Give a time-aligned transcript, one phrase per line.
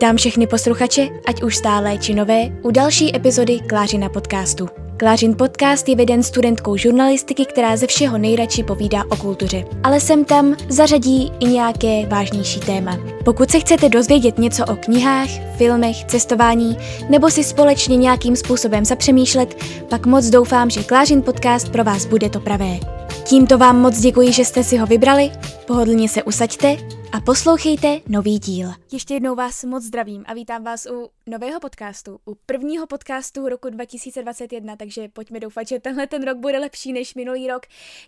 [0.00, 4.68] Vítám všechny posluchače, ať už stále či nové, u další epizody Klářina podcastu.
[4.96, 9.64] Klářin podcast je veden studentkou žurnalistiky, která ze všeho nejradši povídá o kultuře.
[9.84, 12.98] Ale sem tam zařadí i nějaké vážnější téma.
[13.24, 16.76] Pokud se chcete dozvědět něco o knihách, filmech, cestování
[17.08, 22.30] nebo si společně nějakým způsobem zapřemýšlet, pak moc doufám, že Klářin podcast pro vás bude
[22.30, 22.99] to pravé.
[23.28, 25.30] Tímto vám moc děkuji, že jste si ho vybrali,
[25.66, 26.76] pohodlně se usaďte
[27.12, 28.68] a poslouchejte nový díl.
[28.92, 33.70] Ještě jednou vás moc zdravím a vítám vás u nového podcastu, u prvního podcastu roku
[33.70, 37.62] 2021, takže pojďme doufat, že tenhle ten rok bude lepší než minulý rok.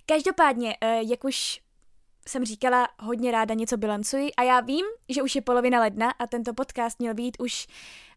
[0.07, 1.61] Každopádně, eh, jak už
[2.29, 6.27] jsem říkala, hodně ráda něco bilancuji a já vím, že už je polovina ledna a
[6.27, 7.67] tento podcast měl být už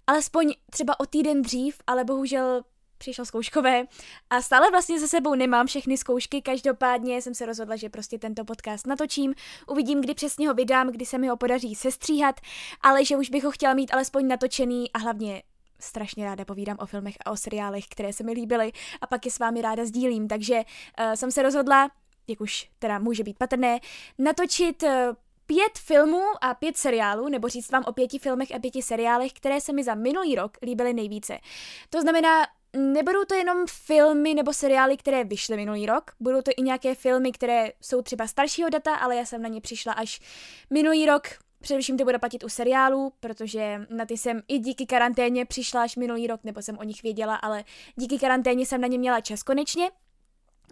[0.07, 2.61] alespoň třeba o týden dřív, ale bohužel
[2.97, 3.85] přišlo zkouškové.
[4.29, 8.45] A stále vlastně za sebou nemám všechny zkoušky, každopádně jsem se rozhodla, že prostě tento
[8.45, 9.33] podcast natočím,
[9.67, 12.41] uvidím, kdy přesně ho vydám, kdy se mi ho podaří sestříhat,
[12.81, 15.43] ale že už bych ho chtěla mít alespoň natočený a hlavně
[15.79, 18.71] strašně ráda povídám o filmech a o seriálech, které se mi líbily
[19.01, 21.91] a pak je s vámi ráda sdílím, takže uh, jsem se rozhodla,
[22.27, 23.79] jak už teda může být patrné,
[24.17, 24.89] natočit uh,
[25.45, 29.61] pět filmů a pět seriálů, nebo říct vám o pěti filmech a pěti seriálech, které
[29.61, 31.39] se mi za minulý rok líbily nejvíce.
[31.89, 36.61] To znamená, nebudou to jenom filmy nebo seriály, které vyšly minulý rok, budou to i
[36.61, 40.19] nějaké filmy, které jsou třeba staršího data, ale já jsem na ně přišla až
[40.69, 41.27] minulý rok,
[41.61, 45.95] Především to bude platit u seriálů, protože na ty jsem i díky karanténě přišla až
[45.95, 47.63] minulý rok, nebo jsem o nich věděla, ale
[47.95, 49.91] díky karanténě jsem na ně měla čas konečně.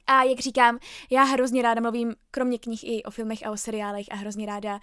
[0.08, 4.06] A jak říkám, já hrozně ráda mluvím, kromě knih, i o filmech a o seriálech
[4.12, 4.80] a hrozně ráda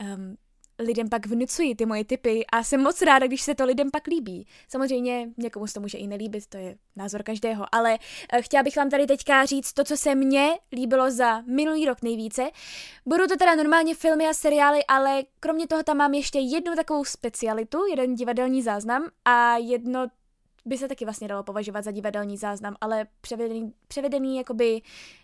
[0.00, 0.36] um,
[0.82, 4.06] lidem pak vnucuji ty moje typy a jsem moc ráda, když se to lidem pak
[4.06, 4.46] líbí.
[4.68, 7.98] Samozřejmě někomu se to může i nelíbit, to je názor každého, ale
[8.32, 12.02] eh, chtěla bych vám tady teďka říct to, co se mně líbilo za minulý rok
[12.02, 12.50] nejvíce.
[13.06, 17.04] Budou to teda normálně filmy a seriály, ale kromě toho tam mám ještě jednu takovou
[17.04, 20.06] specialitu, jeden divadelní záznam a jedno
[20.64, 24.82] by se taky vlastně dalo považovat za divadelní záznam, ale převedený, převedený jakoby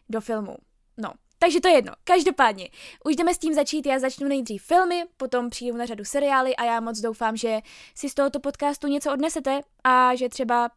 [0.09, 0.56] do filmu.
[0.97, 1.93] No, takže to je jedno.
[2.04, 2.69] Každopádně,
[3.04, 3.87] už jdeme s tím začít.
[3.87, 7.59] Já začnu nejdřív filmy, potom přijdu na řadu seriály a já moc doufám, že
[7.94, 10.71] si z tohoto podcastu něco odnesete a že třeba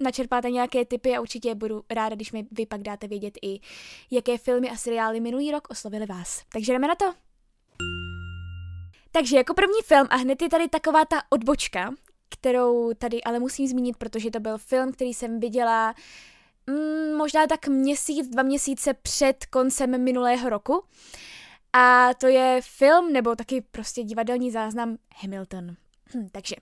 [0.00, 3.60] načerpáte nějaké tipy a určitě budu ráda, když mi vy pak dáte vědět i,
[4.10, 6.42] jaké filmy a seriály minulý rok oslovily vás.
[6.52, 7.14] Takže jdeme na to.
[9.12, 11.90] Takže jako první film a hned je tady taková ta odbočka,
[12.28, 15.94] kterou tady ale musím zmínit, protože to byl film, který jsem viděla
[16.68, 20.84] mm, možná tak měsíc, dva měsíce před koncem minulého roku.
[21.72, 25.76] A to je film nebo taky prostě divadelní záznam Hamilton.
[26.14, 26.56] Hm, takže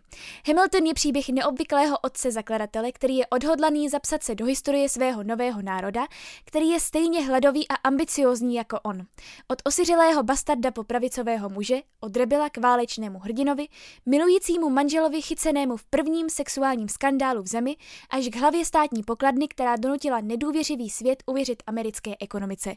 [0.47, 5.63] Hamilton je příběh neobvyklého otce zakladatele, který je odhodlaný zapsat se do historie svého nového
[5.63, 6.07] národa,
[6.45, 9.07] který je stejně hladový a ambiciozní jako on.
[9.49, 13.67] Od osiřelého bastarda po pravicového muže, od rebela k válečnému hrdinovi,
[14.07, 17.77] milujícímu manželovi chycenému v prvním sexuálním skandálu v zemi,
[18.11, 22.75] až k hlavě státní pokladny, která donutila nedůvěřivý svět uvěřit americké ekonomice.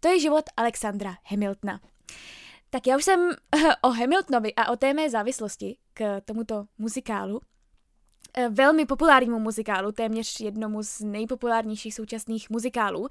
[0.00, 1.80] To je život Alexandra Hamiltona.
[2.70, 3.30] Tak já už jsem
[3.82, 7.40] o Hamiltonovi a o té mé závislosti k tomuto muzikálu,
[8.36, 13.08] eh, velmi populárnímu muzikálu, téměř jednomu z nejpopulárnějších současných muzikálů.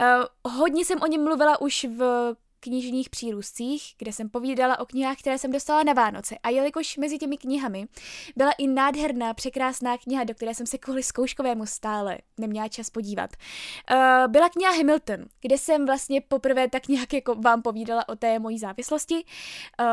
[0.00, 0.04] Eh,
[0.44, 5.38] hodně jsem o něm mluvila už v knižních přírůstcích, kde jsem povídala o knihách, které
[5.38, 6.36] jsem dostala na Vánoce.
[6.42, 7.86] A jelikož mezi těmi knihami
[8.36, 13.30] byla i nádherná, překrásná kniha, do které jsem se kvůli zkouškovému stále neměla čas podívat,
[13.90, 18.38] uh, byla kniha Hamilton, kde jsem vlastně poprvé tak nějak jako vám povídala o té
[18.38, 19.24] mojí závislosti.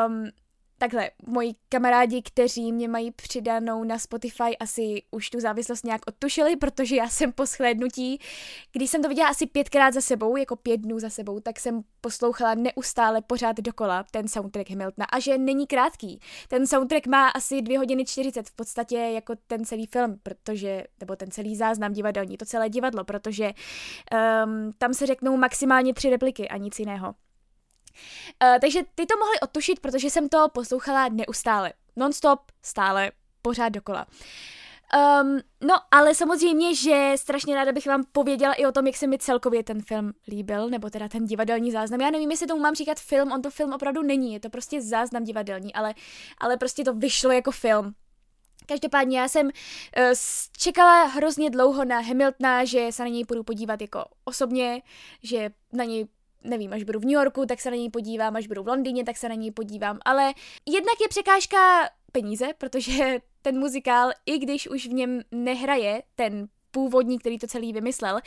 [0.08, 0.30] Um,
[0.78, 6.56] takhle, moji kamarádi, kteří mě mají přidanou na Spotify, asi už tu závislost nějak odtušili,
[6.56, 8.20] protože já jsem po shlédnutí,
[8.72, 11.82] když jsem to viděla asi pětkrát za sebou, jako pět dnů za sebou, tak jsem
[12.02, 16.20] poslouchala neustále pořád dokola ten soundtrack Hamiltona a že není krátký.
[16.48, 21.16] Ten soundtrack má asi dvě hodiny 40 v podstatě jako ten celý film, protože, nebo
[21.16, 23.52] ten celý záznam divadelní, to celé divadlo, protože
[24.46, 27.16] um, tam se řeknou maximálně tři repliky a nic jiného.
[28.44, 31.74] Uh, takže ty to mohli odtušit, protože jsem to poslouchala neustále.
[31.96, 33.12] Non-stop, stále,
[33.42, 34.08] pořád dokola.
[35.22, 39.08] Um, no, ale samozřejmě, že strašně ráda bych vám pověděla i o tom, jak se
[39.08, 42.02] mi celkově ten film líbil, nebo teda ten divadelní záznam.
[42.02, 44.82] Já nevím, jestli tomu mám říkat film, on to film opravdu není, je to prostě
[44.82, 45.94] záznam divadelní, ale,
[46.38, 47.94] ale prostě to vyšlo jako film.
[48.66, 49.52] Každopádně já jsem uh,
[50.58, 54.82] čekala hrozně dlouho na Hamiltona, že se na něj půjdu podívat jako osobně,
[55.24, 56.08] že na něj
[56.46, 59.04] nevím, až budu v New Yorku, tak se na něj podívám, až budu v Londýně,
[59.04, 60.34] tak se na něj podívám, ale
[60.66, 67.20] jednak je překážka peníze, protože ten muzikál, i když už v něm nehraje ten původní,
[67.20, 68.22] který to celý vymyslel, uh,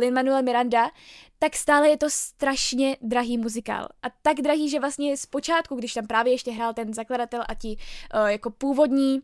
[0.00, 0.90] Lin-Manuel Miranda,
[1.38, 3.88] tak stále je to strašně drahý muzikál.
[4.02, 7.76] A tak drahý, že vlastně zpočátku, když tam právě ještě hrál ten zakladatel a ti
[7.76, 9.20] uh, jako původní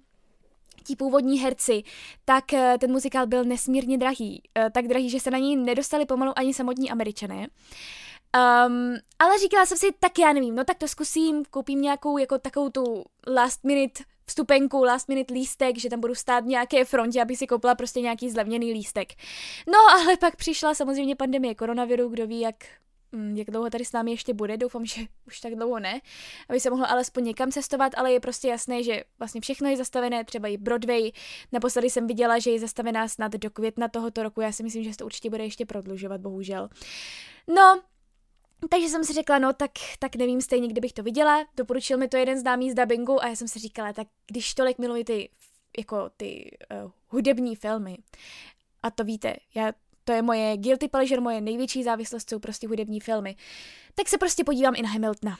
[0.86, 1.82] ti původní herci,
[2.24, 4.42] tak uh, ten muzikál byl nesmírně drahý.
[4.72, 7.46] Tak drahý, že se na něj nedostali pomalu ani samotní američané.
[8.34, 12.38] Um, ale říkala jsem si, tak já nevím, no tak to zkusím, koupím nějakou jako
[12.38, 17.22] takovou tu last minute vstupenku, last minute lístek, že tam budu stát v nějaké frontě,
[17.22, 19.12] aby si koupila prostě nějaký zlevněný lístek.
[19.66, 22.54] No ale pak přišla samozřejmě pandemie koronaviru, kdo ví, jak
[23.12, 26.00] mm, jak dlouho tady s námi ještě bude, doufám, že už tak dlouho ne,
[26.48, 30.24] aby se mohlo alespoň někam cestovat, ale je prostě jasné, že vlastně všechno je zastavené,
[30.24, 31.10] třeba i Broadway.
[31.52, 34.90] Naposledy jsem viděla, že je zastavená snad do května tohoto roku, já si myslím, že
[34.90, 36.68] se to určitě bude ještě prodlužovat, bohužel.
[37.48, 37.82] No,
[38.68, 41.46] takže jsem si řekla, no tak, tak nevím stejně, kde bych to viděla.
[41.56, 44.78] Doporučil mi to jeden známý z dubbingu a já jsem si říkala, tak když tolik
[44.78, 45.30] miluji ty,
[45.78, 47.98] jako ty uh, hudební filmy,
[48.82, 49.72] a to víte, já,
[50.04, 53.36] to je moje guilty pleasure, moje největší závislost jsou prostě hudební filmy,
[53.94, 55.38] tak se prostě podívám i na Hamiltona.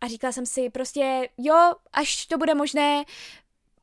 [0.00, 3.04] A říkala jsem si prostě, jo, až to bude možné,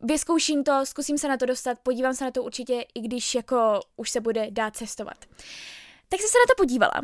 [0.01, 3.79] vyzkouším to, zkusím se na to dostat, podívám se na to určitě, i když jako
[3.95, 5.25] už se bude dát cestovat.
[6.09, 7.01] Tak jsem se na to podívala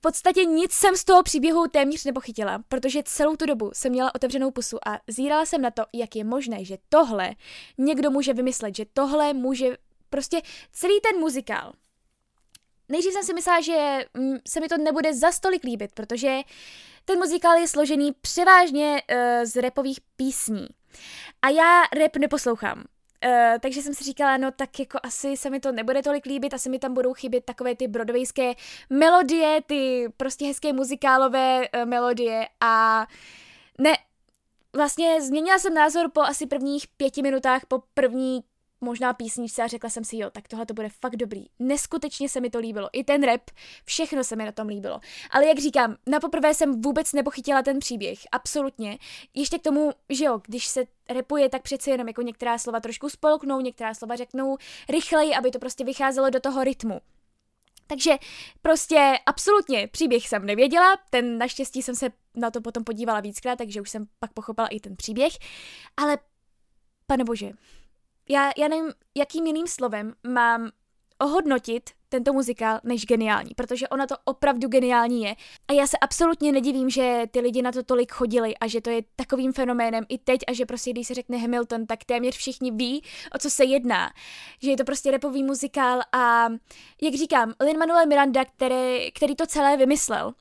[0.00, 4.50] podstatě nic jsem z toho příběhu téměř nepochytila, protože celou tu dobu jsem měla otevřenou
[4.50, 7.34] pusu a zírala jsem na to, jak je možné, že tohle
[7.78, 9.76] někdo může vymyslet, že tohle může
[10.10, 10.42] prostě
[10.72, 11.72] celý ten muzikál.
[12.88, 16.38] Nejdřív jsem si myslela, že mm, se mi to nebude za stolik líbit, protože
[17.04, 20.66] ten muzikál je složený převážně uh, z repových písní.
[21.42, 22.84] A já rap neposlouchám.
[23.26, 26.54] Uh, takže jsem si říkala, no tak jako asi se mi to nebude tolik líbit,
[26.54, 28.54] asi mi tam budou chybět takové ty brodovejské
[28.90, 32.48] melodie, ty prostě hezké muzikálové uh, melodie.
[32.60, 33.06] A
[33.78, 33.92] ne,
[34.76, 38.40] vlastně změnila jsem názor po asi prvních pěti minutách, po první
[38.80, 41.46] možná písničce a řekla jsem si, jo, tak tohle to bude fakt dobrý.
[41.58, 42.88] Neskutečně se mi to líbilo.
[42.92, 43.50] I ten rap,
[43.84, 45.00] všechno se mi na tom líbilo.
[45.30, 48.18] Ale jak říkám, na poprvé jsem vůbec nepochytila ten příběh.
[48.32, 48.98] Absolutně.
[49.34, 53.08] Ještě k tomu, že jo, když se repuje, tak přece jenom jako některá slova trošku
[53.08, 54.56] spolknou, některá slova řeknou
[54.88, 57.00] rychleji, aby to prostě vycházelo do toho rytmu.
[57.86, 58.12] Takže
[58.62, 63.80] prostě absolutně příběh jsem nevěděla, ten naštěstí jsem se na to potom podívala víckrát, takže
[63.80, 65.32] už jsem pak pochopila i ten příběh,
[65.96, 66.18] ale
[67.06, 67.50] pane bože,
[68.30, 70.70] já, já nevím, jakým jiným slovem mám
[71.18, 75.34] ohodnotit tento muzikál než geniální, protože ona to opravdu geniální je.
[75.68, 78.90] A já se absolutně nedivím, že ty lidi na to tolik chodili a že to
[78.90, 82.70] je takovým fenoménem i teď a že prostě, když se řekne Hamilton, tak téměř všichni
[82.70, 83.02] ví,
[83.34, 84.12] o co se jedná.
[84.62, 86.48] Že je to prostě repový muzikál a
[87.02, 90.32] jak říkám, Lin-Manuel Miranda, který, který to celé vymyslel,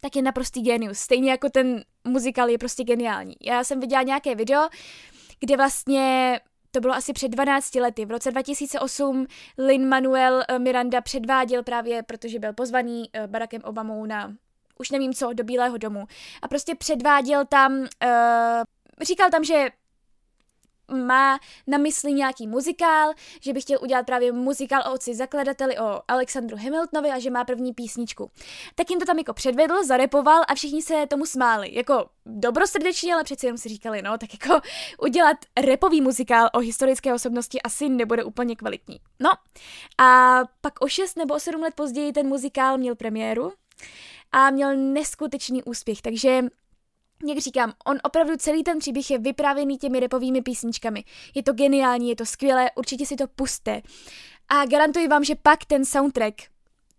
[0.00, 0.98] tak je naprostý genius.
[0.98, 3.34] Stejně jako ten muzikál je prostě geniální.
[3.40, 4.68] Já jsem viděla nějaké video,
[5.40, 6.40] kde vlastně
[6.74, 8.04] to bylo asi před 12 lety.
[8.04, 9.26] V roce 2008
[9.58, 14.34] Lin Manuel eh, Miranda předváděl právě, protože byl pozvaný eh, Barackem Obamou na
[14.78, 16.06] už nevím co, do Bílého domu.
[16.42, 17.86] A prostě předváděl tam, uh,
[19.02, 19.68] říkal tam, že
[20.92, 26.02] má na mysli nějaký muzikál, že by chtěl udělat právě muzikál o otci zakladateli, o
[26.08, 28.30] Alexandru Hamiltonovi a že má první písničku.
[28.74, 31.74] Tak jim to tam jako předvedl, zarepoval a všichni se tomu smáli.
[31.74, 34.66] Jako dobrosrdečně, ale přeci jenom si říkali, no, tak jako
[35.02, 39.00] udělat repový muzikál o historické osobnosti asi nebude úplně kvalitní.
[39.20, 39.30] No
[39.98, 43.52] a pak o 6 nebo o 7 let později ten muzikál měl premiéru
[44.32, 46.42] a měl neskutečný úspěch, takže
[47.28, 51.04] jak říkám, on opravdu celý ten příběh je vyprávěný těmi repovými písničkami.
[51.34, 53.82] Je to geniální, je to skvělé, určitě si to puste.
[54.48, 56.34] A garantuji vám, že pak ten soundtrack,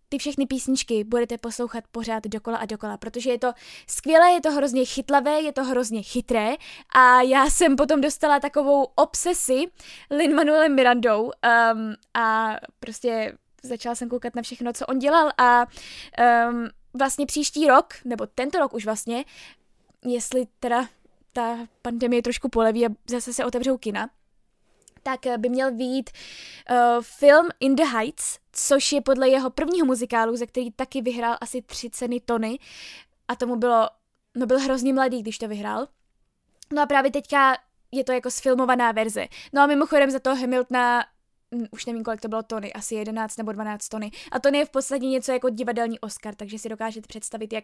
[0.10, 3.53] ty všechny písničky budete poslouchat pořád dokola a dokola, protože je to
[3.88, 6.53] skvělé, je to hrozně chytlavé, je to hrozně chytré
[6.96, 9.63] a já jsem potom dostala takovou obsesi
[10.12, 11.32] Lin Manuelem Mirandou um,
[12.13, 15.65] a prostě začala jsem koukat na všechno, co on dělal a
[16.50, 19.24] um, vlastně příští rok, nebo tento rok už vlastně,
[20.06, 20.88] jestli teda
[21.34, 24.10] ta pandemie trošku poleví a zase se otevřou kina,
[25.04, 26.10] tak eh, by měl výjít
[26.70, 31.38] uh, film In the Heights, což je podle jeho prvního muzikálu, ze který taky vyhrál
[31.42, 32.60] asi tři ceny Tony.
[33.28, 33.90] A tomu bylo,
[34.36, 35.88] no byl hrozně mladý, když to vyhrál.
[36.74, 37.58] No a právě teďka
[37.92, 39.25] je to jako sfilmovaná verze.
[39.54, 41.06] No a mimochodem za to Hamiltona
[41.72, 44.12] už nevím, kolik to bylo tony, asi 11 nebo 12 tony.
[44.32, 47.64] A to je v podstatě něco jako divadelní Oscar, takže si dokážete představit, jak,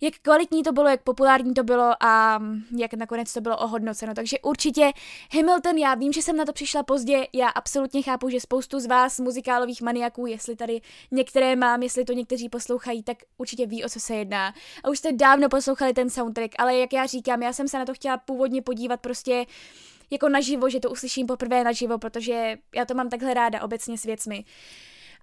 [0.00, 2.42] jak kvalitní to bylo, jak populární to bylo a
[2.78, 4.14] jak nakonec to bylo ohodnoceno.
[4.14, 4.92] Takže určitě
[5.34, 8.86] Hamilton, já vím, že jsem na to přišla pozdě, já absolutně chápu, že spoustu z
[8.86, 13.88] vás muzikálových maniaků, jestli tady některé mám, jestli to někteří poslouchají, tak určitě ví, o
[13.88, 14.54] co se jedná.
[14.84, 17.84] A už jste dávno poslouchali ten soundtrack, ale jak já říkám, já jsem se na
[17.84, 19.46] to chtěla původně podívat prostě
[20.12, 24.02] jako naživo, že to uslyším poprvé naživo, protože já to mám takhle ráda obecně s
[24.02, 24.44] věcmi.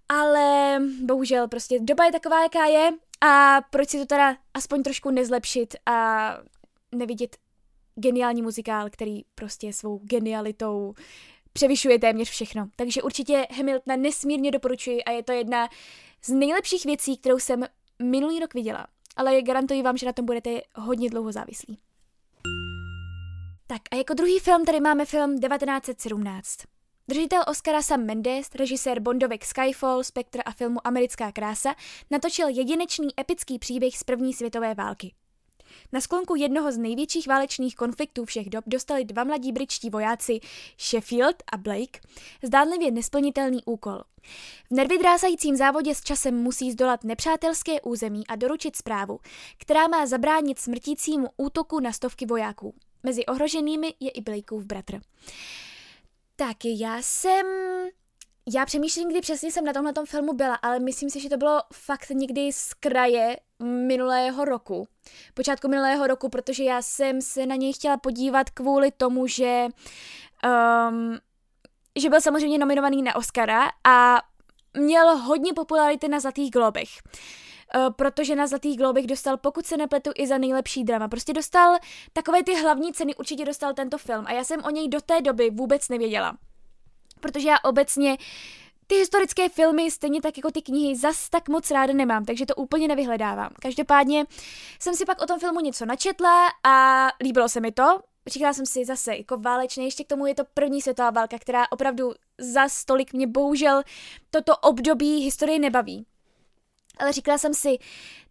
[0.09, 2.91] Ale bohužel prostě doba je taková, jaká je
[3.21, 6.37] a proč si to teda aspoň trošku nezlepšit a
[6.91, 7.37] nevidět
[7.95, 10.93] geniální muzikál, který prostě svou genialitou
[11.53, 12.69] převyšuje téměř všechno.
[12.75, 15.69] Takže určitě Hamiltona nesmírně doporučuji a je to jedna
[16.23, 17.65] z nejlepších věcí, kterou jsem
[18.03, 18.87] minulý rok viděla.
[19.15, 21.77] Ale garantuji vám, že na tom budete hodně dlouho závislí.
[23.71, 26.57] Tak a jako druhý film tady máme film 1917.
[27.07, 31.75] Držitel Oscara Sam Mendes, režisér Bondovek Skyfall, Spectre a filmu Americká krása,
[32.11, 35.13] natočil jedinečný epický příběh z první světové války.
[35.91, 40.39] Na sklonku jednoho z největších válečných konfliktů všech dob dostali dva mladí britští vojáci
[40.79, 41.99] Sheffield a Blake
[42.43, 44.01] zdánlivě nesplnitelný úkol.
[44.71, 49.19] V nervydrásajícím závodě s časem musí zdolat nepřátelské území a doručit zprávu,
[49.57, 52.75] která má zabránit smrtícímu útoku na stovky vojáků.
[53.03, 54.99] Mezi ohroženými je i Blakeův bratr.
[56.35, 57.45] Tak já jsem
[58.55, 61.61] já přemýšlím, kdy přesně jsem na tomhle filmu byla, ale myslím si, že to bylo
[61.73, 64.87] fakt někdy z kraje minulého roku.
[65.33, 69.67] Počátku minulého roku, protože já jsem se na něj chtěla podívat kvůli tomu, že
[70.89, 71.17] um,
[71.99, 74.17] že byl samozřejmě nominovaný na Oscara a
[74.77, 76.89] měl hodně popularity na Zlatých globech.
[76.89, 77.48] Uh,
[77.95, 81.07] protože na Zlatých globech dostal, pokud se nepletu, i za nejlepší drama.
[81.07, 81.77] Prostě dostal
[82.13, 85.21] takové ty hlavní ceny, určitě dostal tento film a já jsem o něj do té
[85.21, 86.37] doby vůbec nevěděla
[87.19, 88.17] protože já obecně
[88.87, 92.55] ty historické filmy, stejně tak jako ty knihy, zas tak moc ráda nemám, takže to
[92.55, 93.49] úplně nevyhledávám.
[93.61, 94.25] Každopádně
[94.79, 97.99] jsem si pak o tom filmu něco načetla a líbilo se mi to.
[98.27, 101.71] Říkala jsem si zase, jako válečné, ještě k tomu je to první světová válka, která
[101.71, 103.83] opravdu za stolik mě bohužel
[104.29, 106.05] toto období historie nebaví.
[106.99, 107.77] Ale říkala jsem si,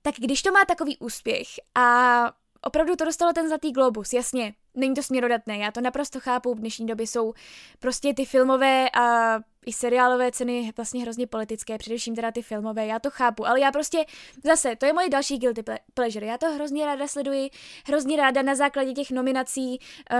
[0.02, 2.32] tak když to má takový úspěch a
[2.62, 6.58] opravdu to dostalo ten zlatý globus, jasně, není to směrodatné, já to naprosto chápu, v
[6.58, 7.34] dnešní době jsou
[7.78, 12.98] prostě ty filmové a i seriálové ceny vlastně hrozně politické, především teda ty filmové, já
[12.98, 14.04] to chápu, ale já prostě
[14.44, 15.62] zase, to je moje další guilty
[15.94, 17.50] pleasure, já to hrozně ráda sleduji,
[17.86, 19.78] hrozně ráda na základě těch nominací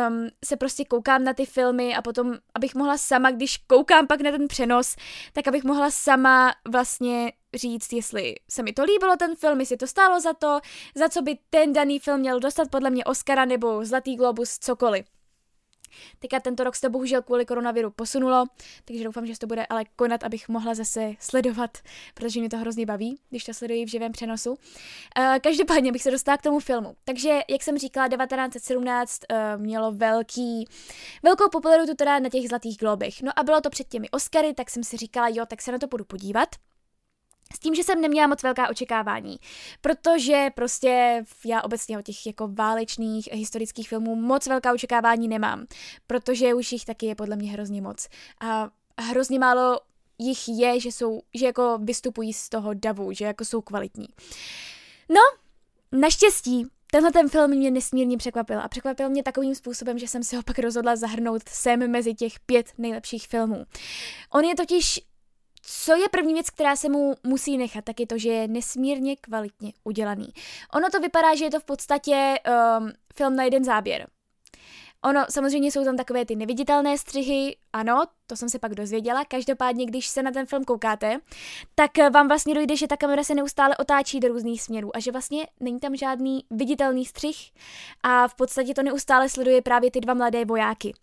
[0.08, 4.20] um, se prostě koukám na ty filmy a potom, abych mohla sama, když koukám pak
[4.20, 4.96] na ten přenos,
[5.32, 9.86] tak abych mohla sama vlastně říct, jestli se mi to líbilo ten film, jestli to
[9.86, 10.60] stálo za to,
[10.94, 15.06] za co by ten daný film měl dostat podle mě Oscara nebo Zlatý globus, cokoliv.
[16.18, 18.44] Teďka tento rok se to bohužel kvůli koronaviru posunulo,
[18.84, 21.78] takže doufám, že se to bude ale konat, abych mohla zase sledovat,
[22.14, 24.50] protože mě to hrozně baví, když to sleduji v živém přenosu.
[24.50, 24.56] Uh,
[25.42, 26.96] každopádně bych se dostala k tomu filmu.
[27.04, 30.68] Takže, jak jsem říkala, 1917 uh, eh, mělo velký,
[31.22, 33.22] velkou popularitu teda na těch zlatých globech.
[33.22, 35.78] No a bylo to před těmi Oscary, tak jsem si říkala, jo, tak se na
[35.78, 36.48] to budu podívat.
[37.54, 39.38] S tím, že jsem neměla moc velká očekávání,
[39.80, 45.66] protože prostě já obecně o těch jako válečných historických filmů moc velká očekávání nemám,
[46.06, 48.08] protože už jich taky je podle mě hrozně moc.
[48.40, 49.80] A hrozně málo
[50.18, 54.08] jich je, že jsou, že jako vystupují z toho davu, že jako jsou kvalitní.
[55.08, 55.20] No,
[56.00, 60.36] naštěstí Tenhle ten film mě nesmírně překvapil a překvapil mě takovým způsobem, že jsem si
[60.36, 63.64] ho pak rozhodla zahrnout sem mezi těch pět nejlepších filmů.
[64.32, 65.00] On je totiž
[65.70, 69.16] co je první věc, která se mu musí nechat, tak je to, že je nesmírně
[69.16, 70.28] kvalitně udělaný.
[70.74, 72.34] Ono to vypadá, že je to v podstatě
[72.78, 74.06] um, film na jeden záběr.
[75.04, 79.24] Ono, samozřejmě jsou tam takové ty neviditelné střihy, ano, to jsem se pak dozvěděla.
[79.24, 81.20] Každopádně, když se na ten film koukáte,
[81.74, 85.12] tak vám vlastně dojde, že ta kamera se neustále otáčí do různých směrů a že
[85.12, 87.36] vlastně není tam žádný viditelný střih
[88.02, 90.94] a v podstatě to neustále sleduje právě ty dva mladé vojáky.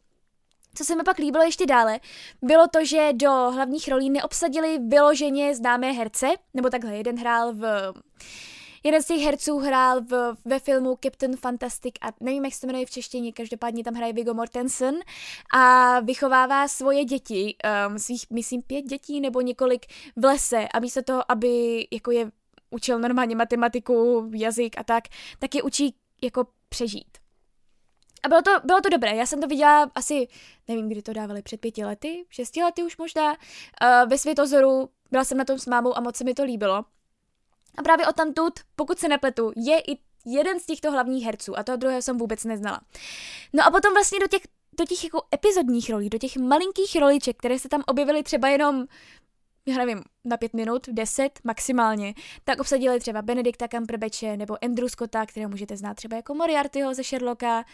[0.76, 2.00] Co se mi pak líbilo ještě dále,
[2.42, 7.94] bylo to, že do hlavních rolí neobsadili vyloženě známé herce, nebo takhle, jeden hrál v...
[8.84, 12.68] Jeden z těch herců hrál v, ve filmu Captain Fantastic a nevím, jak se to
[12.68, 14.96] jmenuje v češtině, každopádně tam hraje Viggo Mortensen
[15.54, 17.56] a vychovává svoje děti,
[17.88, 22.32] um, svých, myslím, pět dětí nebo několik v lese a místo toho, aby jako je
[22.70, 25.04] učil normálně matematiku, jazyk a tak,
[25.40, 27.25] tak je učí jako přežít.
[28.26, 30.28] A bylo to, bylo to dobré, já jsem to viděla asi,
[30.68, 35.24] nevím, kdy to dávali, před pěti lety, šesti lety už možná, uh, ve Světozoru, byla
[35.24, 36.86] jsem na tom s mámou a moc se mi to líbilo.
[37.78, 41.64] A právě o tamtud, pokud se nepletu, je i jeden z těchto hlavních herců a
[41.64, 42.82] toho druhého jsem vůbec neznala.
[43.54, 44.42] No a potom vlastně do těch,
[44.80, 48.86] do těch jako epizodních rolí, do těch malinkých roliček, které se tam objevily třeba jenom
[49.66, 55.26] já nevím, na pět minut, deset maximálně, tak obsadili třeba Benedikta Cumberbatche nebo Andrew Scotta,
[55.26, 57.66] kterého můžete znát třeba jako Moriartyho ze Sherlocka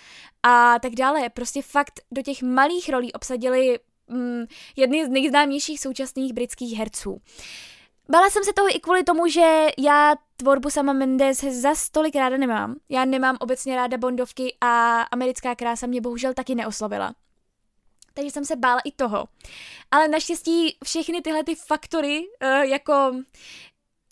[0.44, 1.30] a tak dále.
[1.30, 4.46] Prostě fakt do těch malých rolí obsadili mm,
[4.76, 7.22] jedny z nejznámějších současných britských herců.
[8.10, 12.38] Bála jsem se toho i kvůli tomu, že já tvorbu sama Mendes za stolik ráda
[12.38, 12.76] nemám.
[12.90, 17.14] Já nemám obecně ráda bondovky a americká krása mě bohužel taky neoslovila.
[18.14, 19.26] Takže jsem se bála i toho.
[19.92, 23.14] Ale naštěstí všechny tyhle ty faktory, uh, jako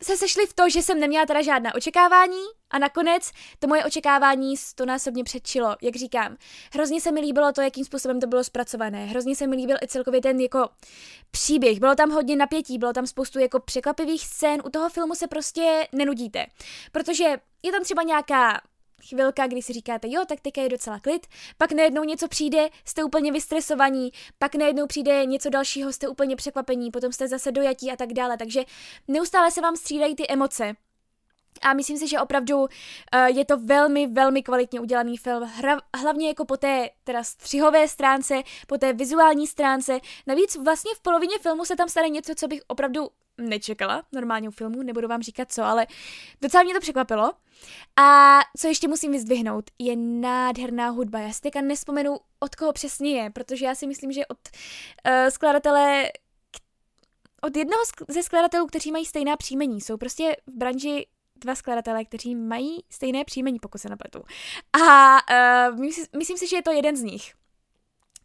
[0.03, 4.55] se sešly v to, že jsem neměla teda žádná očekávání a nakonec to moje očekávání
[4.75, 6.37] to násobně předčilo, jak říkám.
[6.73, 9.05] Hrozně se mi líbilo to, jakým způsobem to bylo zpracované.
[9.05, 10.69] Hrozně se mi líbil i celkově ten jako
[11.31, 11.79] příběh.
[11.79, 14.61] Bylo tam hodně napětí, bylo tam spoustu jako překvapivých scén.
[14.65, 16.45] U toho filmu se prostě nenudíte,
[16.91, 17.23] protože
[17.63, 18.61] je tam třeba nějaká
[19.01, 21.27] chvilka, kdy si říkáte, jo, tak teďka je docela klid,
[21.57, 26.91] pak najednou něco přijde, jste úplně vystresovaní, pak najednou přijde něco dalšího, jste úplně překvapení,
[26.91, 28.63] potom jste zase dojatí a tak dále, takže
[29.07, 30.75] neustále se vám střídají ty emoce.
[31.61, 32.67] A myslím si, že opravdu uh,
[33.25, 38.41] je to velmi, velmi kvalitně udělaný film, Hra, hlavně jako po té teda střihové stránce,
[38.67, 39.99] po té vizuální stránce.
[40.27, 44.51] Navíc vlastně v polovině filmu se tam stane něco, co bych opravdu nečekala normálně u
[44.51, 45.87] filmu, nebudu vám říkat co, ale
[46.41, 47.33] docela mě to překvapilo.
[47.99, 51.19] A co ještě musím vyzdvihnout, je nádherná hudba.
[51.19, 54.37] Já si teďka nespomenu, od koho přesně je, protože já si myslím, že od
[55.07, 56.11] uh, skladatele
[57.41, 59.81] od jednoho ze skladatelů, kteří mají stejná příjmení.
[59.81, 64.23] Jsou prostě v branži dva skladatelé, kteří mají stejné příjmení, pokud se napletu.
[64.81, 65.17] A
[65.69, 67.33] uh, myslím, myslím si, že je to jeden z nich.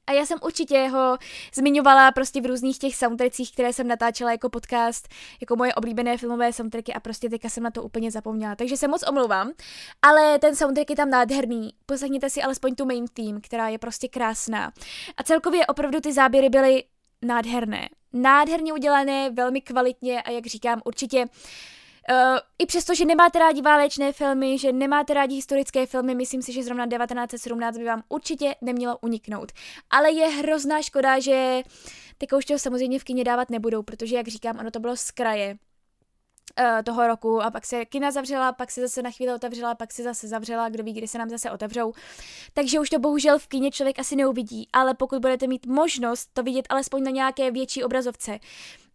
[0.07, 1.19] A já jsem určitě ho
[1.55, 5.09] zmiňovala prostě v různých těch soundtrackích, které jsem natáčela jako podcast,
[5.41, 8.57] jako moje oblíbené filmové soundtracky a prostě teďka jsem na to úplně zapomněla.
[8.57, 9.53] Takže se moc omlouvám,
[10.03, 11.71] ale ten soundtrack je tam nádherný.
[11.87, 14.73] Poslechněte si alespoň tu main theme, která je prostě krásná.
[15.17, 16.85] A celkově opravdu ty záběry byly
[17.23, 17.89] nádherné.
[18.13, 21.29] Nádherně udělané, velmi kvalitně a jak říkám, určitě Uh,
[22.59, 26.63] I přesto, že nemáte rádi válečné filmy, že nemáte rádi historické filmy, myslím si, že
[26.63, 29.53] zrovna 1917 by vám určitě nemělo uniknout.
[29.91, 31.63] Ale je hrozná škoda, že
[32.19, 35.11] teďka už to samozřejmě v kině dávat nebudou, protože, jak říkám, ono to bylo z
[35.11, 35.57] kraje
[36.61, 39.93] uh, toho roku a pak se kina zavřela, pak se zase na chvíli otevřela, pak
[39.93, 41.93] se zase zavřela, kdo ví, kdy se nám zase otevřou.
[42.55, 46.43] Takže už to bohužel v kině člověk asi neuvidí, ale pokud budete mít možnost to
[46.43, 48.39] vidět alespoň na nějaké větší obrazovce,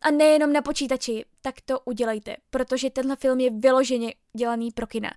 [0.02, 5.10] a nejenom na počítači, tak to udělejte, protože tenhle film je vyloženě dělaný pro kina.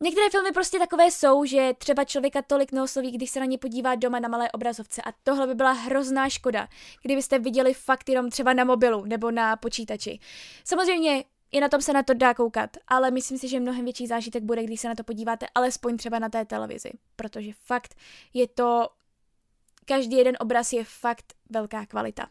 [0.00, 3.94] Některé filmy prostě takové jsou, že třeba člověka tolik neosloví, když se na ně podívá
[3.94, 6.68] doma na malé obrazovce a tohle by byla hrozná škoda,
[7.02, 10.18] kdybyste viděli fakt jenom třeba na mobilu nebo na počítači.
[10.64, 14.06] Samozřejmě i na tom se na to dá koukat, ale myslím si, že mnohem větší
[14.06, 17.94] zážitek bude, když se na to podíváte alespoň třeba na té televizi, protože fakt
[18.34, 18.88] je to,
[19.84, 22.26] každý jeden obraz je fakt velká kvalita.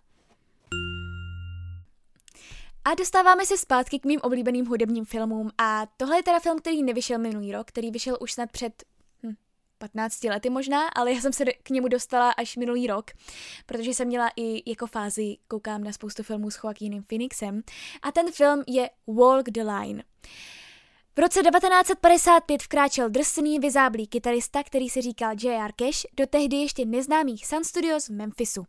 [2.86, 6.84] A dostáváme se zpátky k mým oblíbeným hudebním filmům a tohle je teda film, který
[6.84, 8.84] nevyšel minulý rok, který vyšel už snad před
[9.82, 13.12] 15 lety možná, ale já jsem se k němu dostala až minulý rok,
[13.66, 17.62] protože jsem měla i jako fázi, koukám na spoustu filmů s Joaquinem Phoenixem
[18.02, 20.04] a ten film je Walk the Line.
[21.16, 25.72] V roce 1955 vkráčel drsný, vyzáblý kytarista, který se říkal J.R.
[25.76, 28.66] Cash, do tehdy ještě neznámých Sun Studios v Memphisu.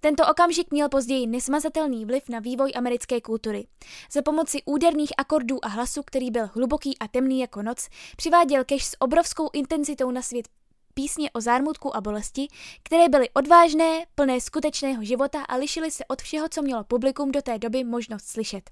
[0.00, 3.66] Tento okamžik měl později nesmazatelný vliv na vývoj americké kultury.
[4.12, 8.84] Za pomoci úderných akordů a hlasu, který byl hluboký a temný jako noc, přiváděl Cash
[8.84, 10.48] s obrovskou intenzitou na svět
[10.94, 12.48] písně o zármutku a bolesti,
[12.82, 17.42] které byly odvážné, plné skutečného života a lišily se od všeho, co mělo publikum do
[17.42, 18.70] té doby možnost slyšet.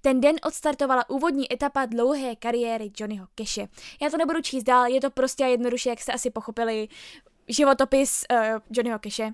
[0.00, 3.68] Ten den odstartovala úvodní etapa dlouhé kariéry Johnnyho Keše.
[4.02, 6.88] Já to nebudu číst dál, je to prostě a jednoduše, jak jste asi pochopili,
[7.48, 8.38] životopis uh,
[8.70, 9.32] Johnnyho Keše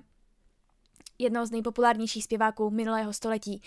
[1.19, 3.61] jednoho z nejpopulárnějších zpěváků minulého století.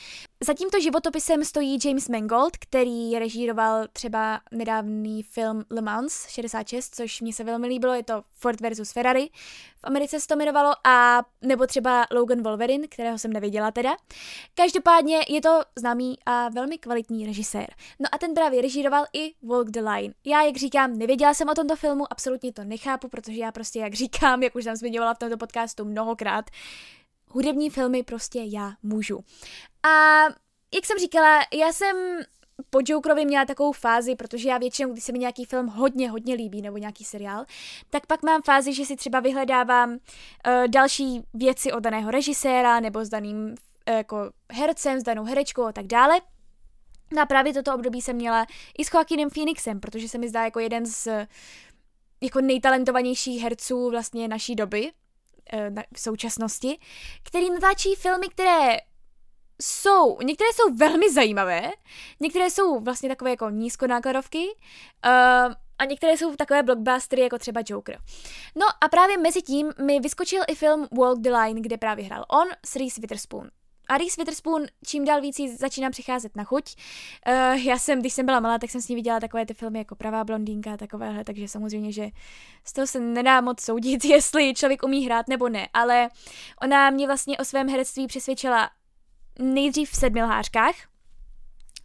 [0.45, 7.21] Za tímto životopisem stojí James Mangold, který režíroval třeba nedávný film Le Mans 66, což
[7.21, 9.29] mi se velmi líbilo, je to Ford versus Ferrari.
[9.79, 13.97] V Americe se to jmenovalo a nebo třeba Logan Wolverine, kterého jsem neviděla teda.
[14.55, 17.67] Každopádně je to známý a velmi kvalitní režisér.
[18.01, 20.15] No a ten právě režíroval i Walk the Line.
[20.25, 23.95] Já, jak říkám, nevěděla jsem o tomto filmu, absolutně to nechápu, protože já prostě, jak
[23.95, 26.51] říkám, jak už jsem zmiňovala v tomto podcastu mnohokrát,
[27.31, 29.21] hudební filmy prostě já můžu.
[29.83, 30.23] A
[30.75, 31.97] jak jsem říkala, já jsem
[32.71, 36.35] po Jokerovi měla takovou fázi, protože já většinou, když se mi nějaký film hodně, hodně
[36.35, 37.45] líbí, nebo nějaký seriál,
[37.91, 39.99] tak pak mám fázi, že si třeba vyhledávám uh,
[40.67, 43.55] další věci od daného režiséra, nebo s daným uh,
[43.97, 46.21] jako hercem, s danou herečkou a tak dále.
[47.15, 48.47] No a právě toto období jsem měla
[48.79, 51.09] i s Joaquinem Phoenixem, protože se mi zdá jako jeden z
[52.21, 54.93] jako nejtalentovanějších herců vlastně naší doby,
[55.95, 56.79] v současnosti,
[57.23, 58.77] který natáčí filmy, které
[59.63, 61.71] jsou, některé jsou velmi zajímavé,
[62.21, 67.99] některé jsou vlastně takové jako nízkonákladovky uh, a některé jsou takové blockbustery jako třeba Joker.
[68.55, 72.25] No a právě mezi tím mi vyskočil i film Walk the Line, kde právě hrál
[72.29, 73.51] on s Reese Witherspoon.
[73.88, 76.75] A Reese Witherspoon čím dál víc začíná přicházet na chuť.
[77.29, 77.35] Uh,
[77.66, 79.96] já jsem, když jsem byla malá, tak jsem s ní viděla takové ty filmy jako
[79.96, 82.09] Pravá blondýnka a takovéhle, takže samozřejmě, že
[82.64, 86.09] z toho se nedá moc soudit, jestli člověk umí hrát nebo ne, ale
[86.62, 88.70] ona mě vlastně o svém herectví přesvědčila
[89.38, 90.75] nejdřív v sedmi lhářkách,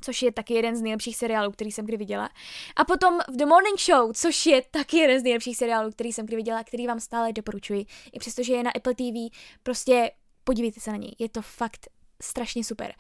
[0.01, 2.29] což je taky jeden z nejlepších seriálů, který jsem kdy viděla.
[2.75, 6.25] A potom v The Morning Show, což je taky jeden z nejlepších seriálů, který jsem
[6.25, 7.85] kdy viděla, který vám stále doporučuji.
[8.13, 10.11] I přestože je na Apple TV, prostě
[10.43, 11.87] podívejte se na něj, je to fakt
[12.21, 12.93] strašně super.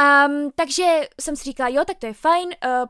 [0.00, 2.88] Um, takže jsem si říkala, jo, tak to je fajn, uh,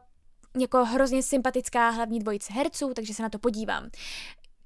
[0.63, 3.91] jako hrozně sympatická hlavní dvojice herců, takže se na to podívám.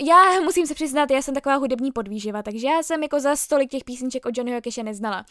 [0.02, 3.70] Já musím se přiznat, já jsem taková hudební podvýživa, takže já jsem jako za stolik
[3.70, 5.24] těch písniček od Johnnyho Cache neznala.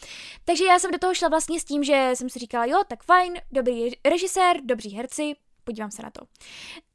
[0.44, 3.04] Takže já jsem do toho šla vlastně s tím, že jsem si říkala, jo, tak
[3.04, 6.20] fajn, dobrý režisér, dobří herci, podívám se na to.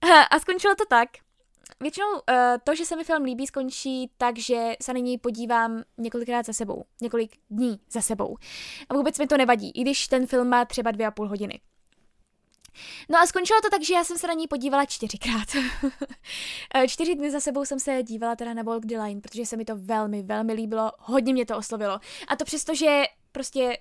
[0.32, 1.10] A skončilo to tak,
[1.80, 2.20] Většinou uh,
[2.64, 6.54] to, že se mi film líbí, skončí tak, že se na něj podívám několikrát za
[6.54, 8.38] sebou, několik dní za sebou.
[8.90, 11.60] A vůbec mi to nevadí, i když ten film má třeba dvě a půl hodiny.
[13.10, 15.48] No a skončilo to tak, že já jsem se na ní podívala čtyřikrát.
[16.76, 19.58] Eh, čtyři dny za sebou jsem se dívala teda na Walk the Line, protože se
[19.58, 22.00] mi to velmi, velmi líbilo, hodně mě to oslovilo.
[22.28, 23.78] A to přesto, že prostě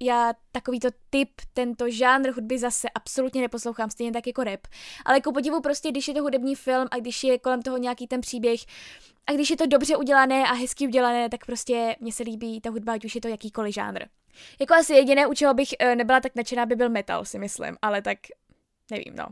[0.00, 4.60] já takovýto typ, tento žánr hudby zase absolutně neposlouchám, stejně tak jako rap.
[5.04, 8.06] Ale jako podivu prostě, když je to hudební film a když je kolem toho nějaký
[8.06, 8.60] ten příběh
[9.26, 12.70] a když je to dobře udělané a hezky udělané, tak prostě mně se líbí ta
[12.70, 14.04] hudba, ať už je to jakýkoliv žánr.
[14.60, 17.76] Jako asi jediné, u čeho bych eh, nebyla tak nadšená, by byl metal, si myslím,
[17.82, 18.18] ale tak
[18.90, 19.26] nevím, no.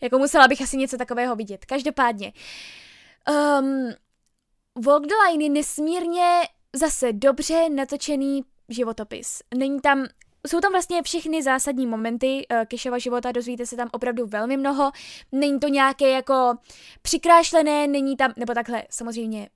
[0.00, 1.64] Jako musela bych asi něco takového vidět.
[1.64, 2.32] Každopádně,
[3.60, 3.92] um,
[4.84, 6.40] Walk the Line je nesmírně
[6.72, 9.42] zase dobře natočený životopis.
[9.54, 10.06] Není tam
[10.46, 14.90] jsou tam vlastně všechny zásadní momenty uh, Kešova života, dozvíte se tam opravdu velmi mnoho.
[15.32, 16.54] Není to nějaké jako
[17.02, 19.48] přikrášlené, není tam, nebo takhle, samozřejmě,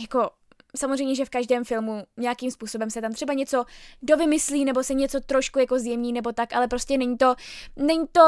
[0.00, 0.30] jako
[0.76, 3.64] samozřejmě, že v každém filmu nějakým způsobem se tam třeba něco
[4.02, 7.34] dovymyslí, nebo se něco trošku jako zjemní, nebo tak, ale prostě není to,
[7.76, 8.20] není to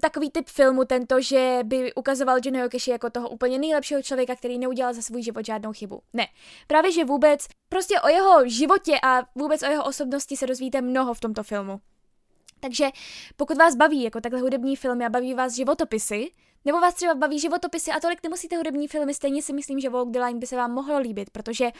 [0.00, 4.58] takový typ filmu tento, že by ukazoval Johnnyho Cash jako toho úplně nejlepšího člověka, který
[4.58, 6.02] neudělal za svůj život žádnou chybu.
[6.12, 6.26] Ne.
[6.66, 11.14] Právě, že vůbec prostě o jeho životě a vůbec o jeho osobnosti se dozvíte mnoho
[11.14, 11.80] v tomto filmu.
[12.60, 12.88] Takže
[13.36, 16.30] pokud vás baví jako takhle hudební filmy a baví vás životopisy,
[16.64, 20.10] nebo vás třeba baví životopisy a tolik nemusíte hudební filmy, stejně si myslím, že Walk
[20.10, 21.70] the Line by se vám mohlo líbit, protože,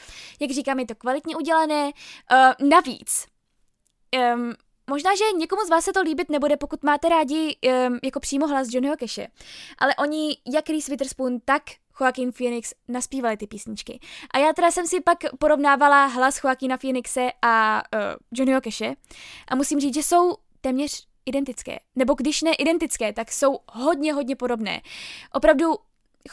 [0.41, 1.85] jak říkám, je to kvalitně udělané.
[2.33, 3.27] Uh, navíc,
[4.35, 4.53] um,
[4.91, 7.57] Možná, že někomu z vás se to líbit nebude, pokud máte rádi
[7.89, 9.29] um, jako přímo hlas Johnnyho Cache,
[9.79, 11.63] ale oni, jak Reese Witherspoon, tak
[12.01, 14.01] Joaquin Phoenix naspívali ty písničky.
[14.35, 18.01] A já teda jsem si pak porovnávala hlas Joaquina Phoenixe a uh,
[18.33, 18.95] Johnnyho Cache
[19.49, 21.79] a musím říct, že jsou téměř identické.
[21.97, 24.81] Nebo když ne identické, tak jsou hodně, hodně podobné.
[25.33, 25.75] Opravdu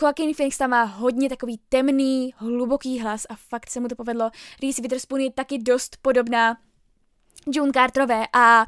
[0.02, 4.30] Joaquin Phoenix tam má hodně takový temný, hluboký hlas a fakt se mu to povedlo.
[4.62, 6.58] Reese Witherspoon je taky dost podobná
[7.54, 8.65] June Carterové a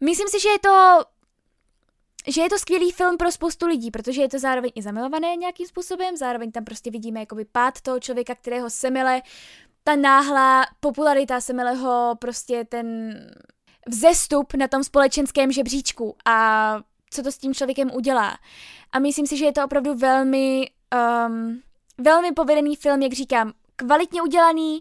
[0.00, 1.04] myslím si, že je to
[2.26, 5.66] že je to skvělý film pro spoustu lidí, protože je to zároveň i zamilované nějakým
[5.66, 9.22] způsobem, zároveň tam prostě vidíme jakoby pád toho člověka, kterého semele
[9.84, 13.14] ta náhlá popularita semeleho prostě ten
[13.88, 16.76] vzestup na tom společenském žebříčku a
[17.10, 18.38] co to s tím člověkem udělá.
[18.92, 20.70] A myslím si, že je to opravdu velmi,
[21.26, 21.62] um,
[21.98, 24.80] velmi povedený film, jak říkám, kvalitně udělaný,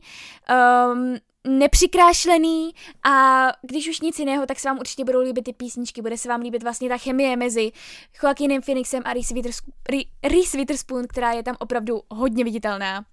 [0.93, 1.17] um,
[1.57, 2.71] nepřikrášlený
[3.03, 6.29] a když už nic jiného, tak se vám určitě budou líbit ty písničky, bude se
[6.29, 7.71] vám líbit vlastně ta chemie mezi
[8.23, 9.13] Joaquinem Phoenixem a
[10.23, 13.05] Reese Witherspoon, která je tam opravdu hodně viditelná.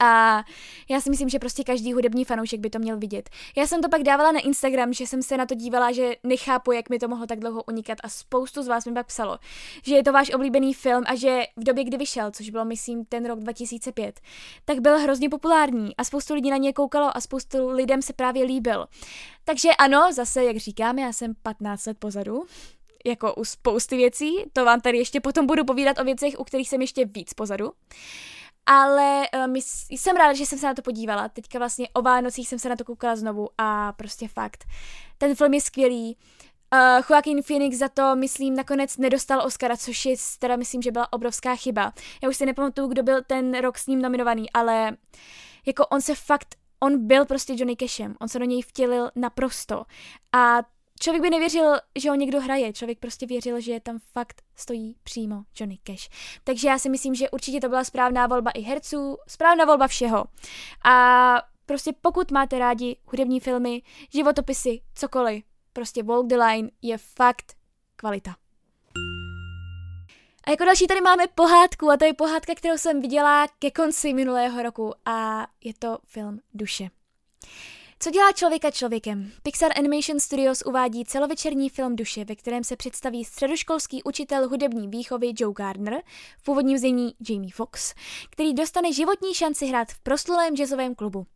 [0.00, 0.44] A
[0.90, 3.30] já si myslím, že prostě každý hudební fanoušek by to měl vidět.
[3.56, 6.72] Já jsem to pak dávala na Instagram, že jsem se na to dívala, že nechápu,
[6.72, 9.38] jak mi to mohlo tak dlouho unikat a spoustu z vás mi pak psalo,
[9.82, 13.04] že je to váš oblíbený film a že v době, kdy vyšel, což bylo myslím
[13.04, 14.20] ten rok 2005,
[14.64, 18.44] tak byl hrozně populární a spoustu lidí na něj koukalo a spoustu lidem se právě
[18.44, 18.86] líbil.
[19.44, 22.44] Takže ano, zase, jak říkám, já jsem 15 let pozadu,
[23.06, 26.68] jako u spousty věcí, to vám tady ještě potom budu povídat o věcech, u kterých
[26.68, 27.72] jsem ještě víc pozadu.
[28.66, 31.28] Ale my, jsem ráda, že jsem se na to podívala.
[31.28, 34.64] Teďka vlastně o Vánocích jsem se na to koukala znovu a prostě fakt.
[35.18, 36.16] Ten film je skvělý.
[36.74, 41.12] Uh, Joaquin Phoenix za to, myslím, nakonec nedostal Oscara, což je teda myslím, že byla
[41.12, 41.92] obrovská chyba.
[42.22, 44.96] Já už si nepamatuju, kdo byl ten rok s ním nominovaný, ale
[45.66, 49.84] jako on se fakt, on byl prostě Johnny Cashem, on se do něj vtělil naprosto.
[50.32, 50.58] A
[51.00, 55.42] člověk by nevěřil, že ho někdo hraje, člověk prostě věřil, že tam fakt stojí přímo
[55.60, 56.08] Johnny Cash.
[56.44, 60.24] Takže já si myslím, že určitě to byla správná volba i herců, správná volba všeho.
[60.84, 67.56] A prostě pokud máte rádi hudební filmy, životopisy, cokoliv, prostě Walk the Line je fakt
[67.96, 68.36] kvalita.
[70.46, 74.14] A jako další tady máme pohádku a to je pohádka, kterou jsem viděla ke konci
[74.14, 76.88] minulého roku a je to film Duše.
[77.98, 79.32] Co dělá člověka člověkem?
[79.42, 85.32] Pixar Animation Studios uvádí celovečerní film Duše, ve kterém se představí středoškolský učitel hudební výchovy
[85.38, 86.02] Joe Gardner,
[86.38, 87.94] v původním znění Jamie Foxx,
[88.30, 91.26] který dostane životní šanci hrát v proslulém jazzovém klubu.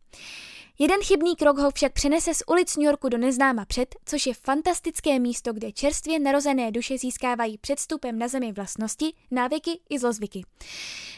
[0.81, 4.33] Jeden chybný krok ho však přenese z ulic New Yorku do neznáma před, což je
[4.33, 10.41] fantastické místo, kde čerstvě narozené duše získávají předstupem na zemi vlastnosti, návyky i zlozvyky.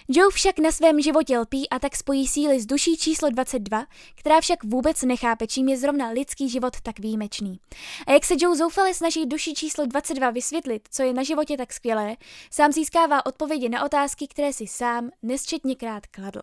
[0.09, 4.41] Joe však na svém životě lpí a tak spojí síly s duší číslo 22, která
[4.41, 7.59] však vůbec nechápe, čím je zrovna lidský život tak výjimečný.
[8.07, 11.73] A jak se Joe zoufale snaží duší číslo 22 vysvětlit, co je na životě tak
[11.73, 12.15] skvělé,
[12.51, 16.41] sám získává odpovědi na otázky, které si sám nesčetněkrát kladl.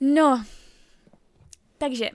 [0.00, 0.44] No,
[1.78, 2.10] takže,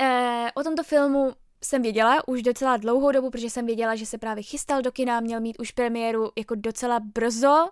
[0.00, 1.32] eh, o tomto filmu
[1.64, 5.20] jsem věděla už docela dlouhou dobu, protože jsem věděla, že se právě chystal do kina,
[5.20, 7.68] měl mít už premiéru jako docela brzo,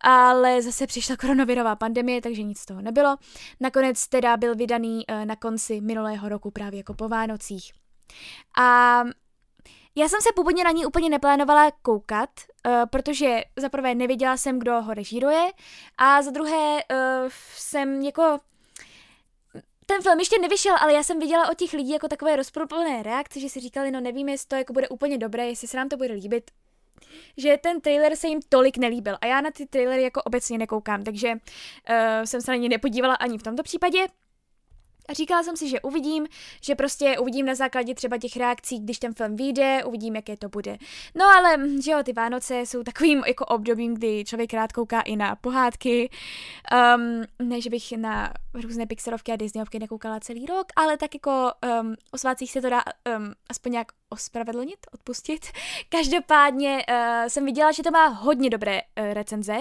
[0.00, 3.16] ale zase přišla koronavirová pandemie, takže nic z toho nebylo.
[3.60, 7.72] Nakonec teda byl vydaný eh, na konci minulého roku právě jako po Vánocích.
[8.58, 9.00] A
[9.96, 12.30] já jsem se původně na ní úplně neplánovala koukat,
[12.66, 15.50] uh, protože za prvé nevěděla jsem, kdo ho režíruje
[15.98, 18.38] a za druhé uh, jsem jako
[19.86, 23.40] ten film ještě nevyšel, ale já jsem viděla od těch lidí jako takové rozproplné reakce,
[23.40, 25.96] že si říkali, no nevíme, jestli to jako bude úplně dobré, jestli se nám to
[25.96, 26.50] bude líbit.
[27.36, 31.02] Že ten trailer se jim tolik nelíbil a já na ty trailery jako obecně nekoukám,
[31.02, 31.36] takže uh,
[32.24, 34.06] jsem se na ně nepodívala ani v tomto případě.
[35.08, 36.26] A říkala jsem si, že uvidím,
[36.60, 40.48] že prostě uvidím na základě třeba těch reakcí, když ten film vyjde, uvidím, jaké to
[40.48, 40.76] bude.
[41.14, 45.16] No ale, že jo, ty Vánoce jsou takovým jako obdobím, kdy člověk rád kouká i
[45.16, 46.10] na pohádky.
[46.96, 51.52] Um, ne, že bych na různé Pixarovky a Disneyovky nekoukala celý rok, ale tak jako
[51.80, 52.82] um, o svácích se to dá
[53.16, 55.46] um, aspoň nějak ospravedlnit, odpustit.
[55.88, 59.56] Každopádně uh, jsem viděla, že to má hodně dobré uh, recenze,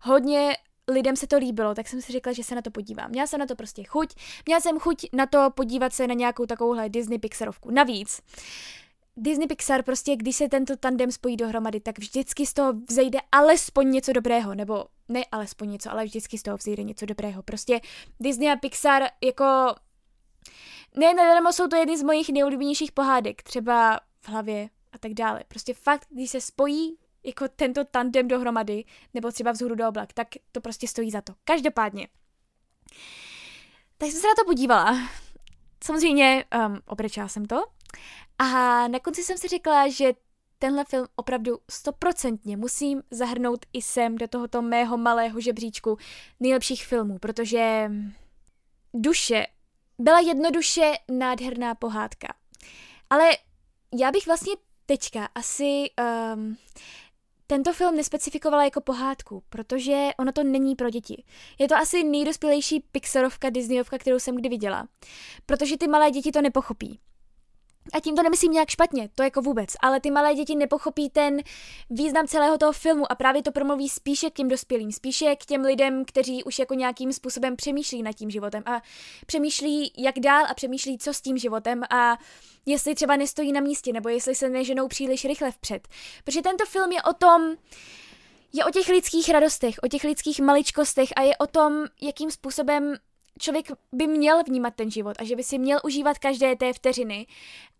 [0.00, 0.56] hodně
[0.88, 3.10] lidem se to líbilo, tak jsem si řekla, že se na to podívám.
[3.10, 4.14] Měla jsem na to prostě chuť.
[4.46, 7.70] Měla jsem chuť na to podívat se na nějakou takovouhle Disney Pixarovku.
[7.70, 8.20] Navíc,
[9.16, 13.90] Disney Pixar prostě, když se tento tandem spojí dohromady, tak vždycky z toho vzejde alespoň
[13.90, 17.42] něco dobrého, nebo ne alespoň něco, ale vždycky z toho vzejde něco dobrého.
[17.42, 17.80] Prostě
[18.20, 19.74] Disney a Pixar jako...
[20.96, 25.44] Ne, nedarmo jsou to jedny z mojich nejoblíbenějších pohádek, třeba v hlavě a tak dále.
[25.48, 30.28] Prostě fakt, když se spojí jako tento tandem dohromady, nebo třeba vzhůru do oblak, tak
[30.52, 31.34] to prostě stojí za to.
[31.44, 32.08] Každopádně.
[33.98, 35.08] Tak jsem se na to podívala.
[35.84, 37.64] Samozřejmě um, obrečela jsem to.
[38.38, 38.48] A
[38.88, 40.12] na konci jsem si řekla, že
[40.58, 45.98] tenhle film opravdu stoprocentně musím zahrnout i sem do tohoto mého malého žebříčku
[46.40, 47.90] nejlepších filmů, protože
[48.94, 49.46] duše
[49.98, 52.28] byla jednoduše nádherná pohádka.
[53.10, 53.30] Ale
[54.00, 54.52] já bych vlastně
[54.86, 55.90] teďka asi
[56.34, 56.56] um,
[57.52, 61.24] tento film nespecifikovala jako pohádku, protože ono to není pro děti.
[61.58, 64.88] Je to asi nejdospělejší Pixarovka, Disneyovka, kterou jsem kdy viděla.
[65.46, 67.00] Protože ty malé děti to nepochopí.
[67.92, 71.40] A tím to nemyslím nějak špatně, to jako vůbec, ale ty malé děti nepochopí ten
[71.90, 75.62] význam celého toho filmu a právě to promluví spíše k těm dospělým, spíše k těm
[75.62, 78.82] lidem, kteří už jako nějakým způsobem přemýšlí nad tím životem a
[79.26, 82.18] přemýšlí jak dál a přemýšlí co s tím životem a
[82.66, 85.88] jestli třeba nestojí na místě nebo jestli se neženou příliš rychle vpřed.
[86.24, 87.56] Protože tento film je o tom,
[88.52, 92.94] je o těch lidských radostech, o těch lidských maličkostech a je o tom, jakým způsobem
[93.42, 97.26] člověk by měl vnímat ten život a že by si měl užívat každé té vteřiny,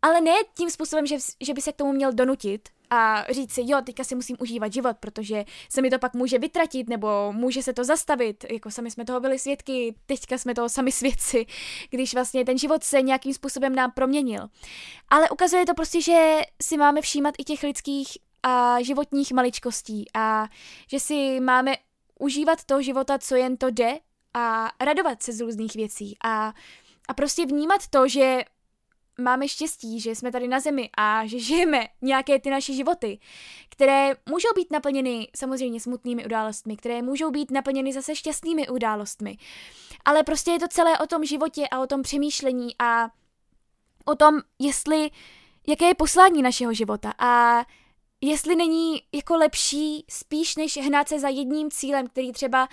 [0.03, 3.63] ale ne tím způsobem, že, že by se k tomu měl donutit a říct si,
[3.65, 7.63] jo, teďka si musím užívat život, protože se mi to pak může vytratit nebo může
[7.63, 11.47] se to zastavit, jako sami jsme toho byli svědky, teďka jsme toho sami svědci,
[11.91, 14.49] když vlastně ten život se nějakým způsobem nám proměnil.
[15.09, 18.09] Ale ukazuje to prostě, že si máme všímat i těch lidských
[18.43, 20.49] a životních maličkostí a
[20.91, 21.75] že si máme
[22.19, 23.99] užívat to života, co jen to jde
[24.35, 26.53] a radovat se z různých věcí a,
[27.09, 28.45] a prostě vnímat to, že
[29.21, 33.19] máme štěstí, že jsme tady na zemi a že žijeme nějaké ty naše životy,
[33.69, 39.37] které můžou být naplněny samozřejmě smutnými událostmi, které můžou být naplněny zase šťastnými událostmi.
[40.05, 43.09] Ale prostě je to celé o tom životě a o tom přemýšlení a
[44.05, 45.11] o tom, jestli,
[45.69, 47.65] jaké je poslání našeho života a
[48.21, 52.69] jestli není jako lepší spíš než hnát se za jedním cílem, který třeba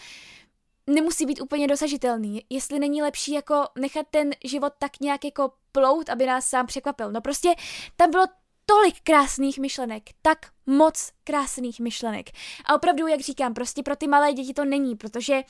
[0.89, 2.45] nemusí být úplně dosažitelný.
[2.49, 7.11] Jestli není lepší jako nechat ten život tak nějak jako plout, aby nás sám překvapil.
[7.11, 7.55] No prostě
[7.95, 8.25] tam bylo
[8.65, 12.29] tolik krásných myšlenek, tak moc krásných myšlenek.
[12.65, 15.41] A opravdu, jak říkám, prostě pro ty malé děti to není, protože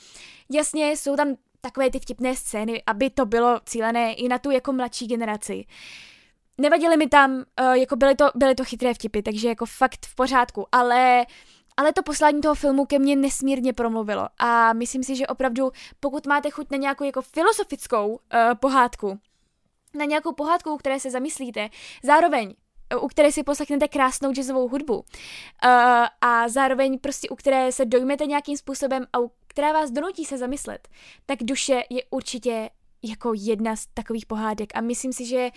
[0.50, 4.72] jasně jsou tam takové ty vtipné scény, aby to bylo cílené i na tu jako
[4.72, 5.64] mladší generaci.
[6.58, 10.14] Nevadily mi tam, uh, jako byly to, byly to chytré vtipy, takže jako fakt v
[10.14, 11.26] pořádku, ale
[11.80, 14.28] ale to poslání toho filmu ke mně nesmírně promluvilo.
[14.38, 18.18] A myslím si, že opravdu, pokud máte chuť na nějakou jako filozofickou uh,
[18.60, 19.18] pohádku,
[19.94, 21.68] na nějakou pohádku, u které se zamyslíte,
[22.02, 22.54] zároveň
[23.00, 25.02] u které si poslechnete krásnou jazzovou hudbu uh,
[26.20, 30.38] a zároveň prostě u které se dojmete nějakým způsobem a u která vás donutí se
[30.38, 30.88] zamyslet,
[31.26, 32.70] tak duše je určitě
[33.02, 34.68] jako jedna z takových pohádek.
[34.74, 35.50] A myslím si, že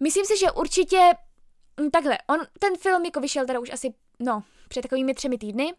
[0.00, 1.12] myslím si, že určitě
[1.80, 5.72] hm, takhle, on, ten film jako vyšel teda už asi, no, před takovými třemi týdny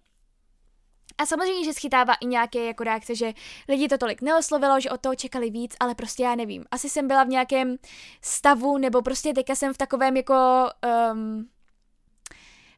[1.18, 3.34] a samozřejmě, že schytává i nějaké jako reakce, že
[3.70, 6.66] lidi to tolik neoslovilo, že od toho čekali víc, ale prostě já nevím.
[6.72, 7.78] Asi jsem byla v nějakém
[8.22, 10.70] stavu, nebo prostě teďka jsem v takovém jako...
[11.12, 11.50] Um,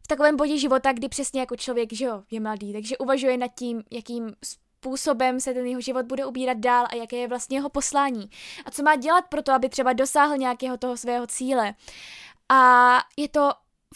[0.03, 3.51] v takovém bodě života, kdy přesně jako člověk, že jo, je mladý, takže uvažuje nad
[3.55, 7.69] tím, jakým způsobem se ten jeho život bude ubírat dál a jaké je vlastně jeho
[7.69, 8.29] poslání.
[8.65, 11.73] A co má dělat pro to, aby třeba dosáhl nějakého toho svého cíle.
[12.49, 13.51] A je to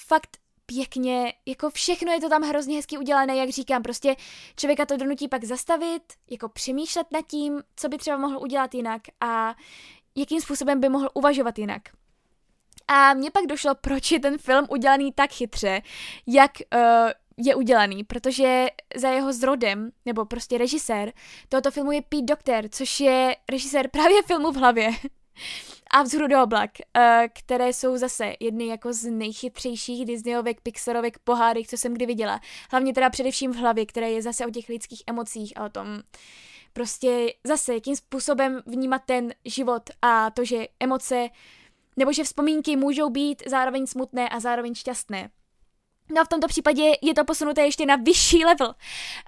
[0.07, 0.37] fakt
[0.73, 4.15] pěkně, jako všechno je to tam hrozně hezky udělané, jak říkám, prostě
[4.55, 9.01] člověka to donutí pak zastavit, jako přemýšlet nad tím, co by třeba mohl udělat jinak
[9.21, 9.55] a
[10.15, 11.81] jakým způsobem by mohl uvažovat jinak.
[12.87, 15.81] A mně pak došlo, proč je ten film udělaný tak chytře,
[16.27, 16.81] jak uh,
[17.37, 21.13] je udělaný, protože za jeho zrodem, nebo prostě režisér
[21.49, 24.91] tohoto filmu je Pete Doctor, což je režisér právě filmu v hlavě
[25.93, 31.67] a Vzhůru do oblak, eh, které jsou zase jedny jako z nejchytřejších Disneyovek, Pixarovek pohádek,
[31.67, 32.39] co jsem kdy viděla.
[32.71, 35.87] Hlavně teda především v hlavě, které je zase o těch lidských emocích a o tom
[36.73, 41.29] prostě zase, jakým způsobem vnímat ten život a to, že emoce
[41.97, 45.29] nebo že vzpomínky můžou být zároveň smutné a zároveň šťastné.
[46.13, 48.75] No a v tomto případě je to posunuté ještě na vyšší level,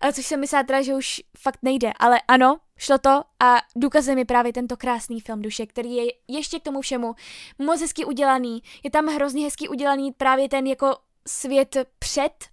[0.01, 4.17] eh, což jsem myslela teda, že už fakt nejde, ale ano, šlo to a důkazem
[4.17, 7.15] je právě tento krásný film Duše, který je ještě k tomu všemu
[7.59, 12.45] moc hezky udělaný, je tam hrozně hezky udělaný právě ten jako svět před,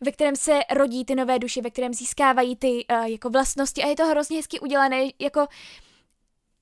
[0.00, 3.88] ve kterém se rodí ty nové duše, ve kterém získávají ty uh, jako vlastnosti a
[3.88, 5.46] je to hrozně hezky udělané, jako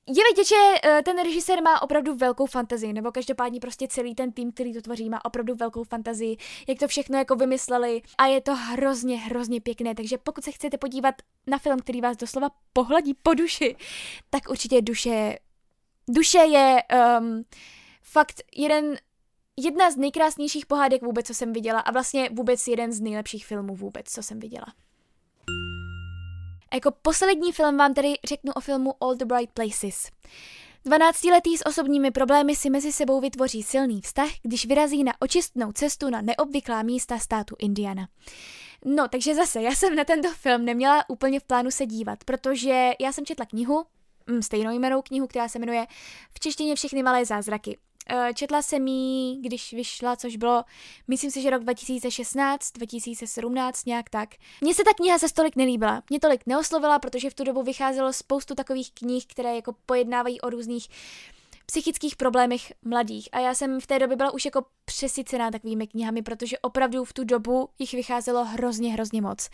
[0.07, 4.33] je vidět, že uh, ten režisér má opravdu velkou fantazii, nebo každopádně prostě celý ten
[4.33, 6.37] tým, který to tvoří, má opravdu velkou fantazii,
[6.69, 8.03] jak to všechno jako vymysleli.
[8.19, 11.15] A je to hrozně, hrozně pěkné, takže pokud se chcete podívat
[11.47, 13.77] na film, který vás doslova pohladí po duši,
[14.31, 15.39] tak určitě duše,
[16.09, 16.83] duše je
[17.21, 17.45] um,
[18.03, 18.97] fakt jeden
[19.57, 21.81] jedna z nejkrásnějších pohádek vůbec, co jsem viděla.
[21.81, 24.67] A vlastně vůbec jeden z nejlepších filmů vůbec, co jsem viděla.
[26.73, 30.11] A jako poslední film vám tedy řeknu o filmu All the Bright Places.
[30.87, 36.11] 12-letý s osobními problémy si mezi sebou vytvoří silný vztah, když vyrazí na očistnou cestu
[36.11, 38.09] na neobvyklá místa státu Indiana.
[38.85, 42.91] No, takže zase, já jsem na tento film neměla úplně v plánu se dívat, protože
[43.01, 43.85] já jsem četla knihu,
[44.27, 45.87] mm, stejnou jmenou knihu, která se jmenuje
[46.35, 47.79] V češtině všechny malé zázraky.
[48.11, 50.65] Eh, četla jsem ji, když vyšla, což bylo,
[51.09, 54.29] myslím si, že rok 2016, 2017, nějak tak.
[54.61, 56.03] Mně se ta kniha se stolik nelíbila.
[56.11, 60.51] Mě tolik neoslovila, protože v tu dobu vycházelo spoustu takových knih, které jako pojednávají o
[60.51, 60.89] různých
[61.67, 63.29] psychických problémech mladých.
[63.33, 67.13] A já jsem v té době byla už jako přesycená takovými knihami, protože opravdu v
[67.13, 69.49] tu dobu jich vycházelo hrozně, hrozně moc.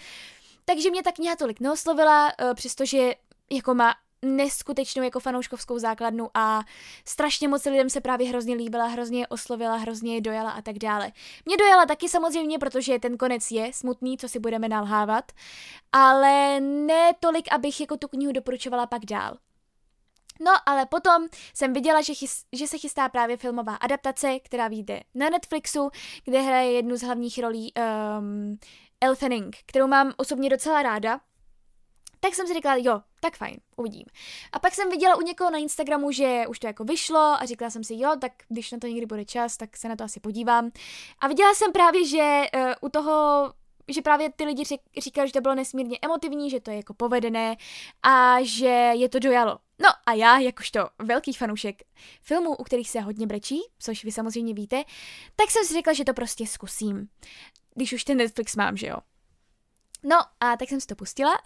[0.65, 3.15] Takže mě ta kniha tolik neoslovila, eh, přestože
[3.51, 6.61] jako má neskutečnou jako fanouškovskou základnu a
[7.05, 10.79] strašně moc lidem se právě hrozně líbila, hrozně je oslovila, hrozně je dojala a tak
[10.79, 11.13] dále.
[11.47, 15.33] Mě dojala taky samozřejmě, protože ten konec je smutný, co si budeme nalhávat,
[15.93, 19.37] ale ne tolik, abych jako tu knihu doporučovala pak dál.
[20.41, 25.01] No, ale potom jsem viděla, že, chys, že se chystá právě filmová adaptace, která vyjde
[25.15, 25.91] na Netflixu,
[26.25, 27.73] kde hraje jednu z hlavních rolí
[28.19, 28.59] um,
[29.01, 29.17] Elle
[29.67, 31.21] kterou mám osobně docela ráda,
[32.21, 34.05] tak jsem si říkala, jo, tak fajn, uvidím.
[34.53, 37.71] A pak jsem viděla u někoho na Instagramu, že už to jako vyšlo a říkala
[37.71, 40.21] jsem si, jo, tak když na to někdy bude čas, tak se na to asi
[40.21, 40.71] podívám.
[41.19, 43.53] A viděla jsem právě, že uh, u toho
[43.91, 46.95] že právě ty lidi řek, říkali, že to bylo nesmírně emotivní, že to je jako
[46.95, 47.57] povedené
[48.03, 49.59] a že je to dojalo.
[49.79, 51.83] No a já, jakožto velký fanoušek
[52.23, 54.85] filmů, u kterých se hodně brečí, což vy samozřejmě víte,
[55.37, 57.09] tak jsem si řekla, že to prostě zkusím.
[57.75, 58.97] Když už ten Netflix mám, že jo.
[60.03, 61.39] No a tak jsem si to pustila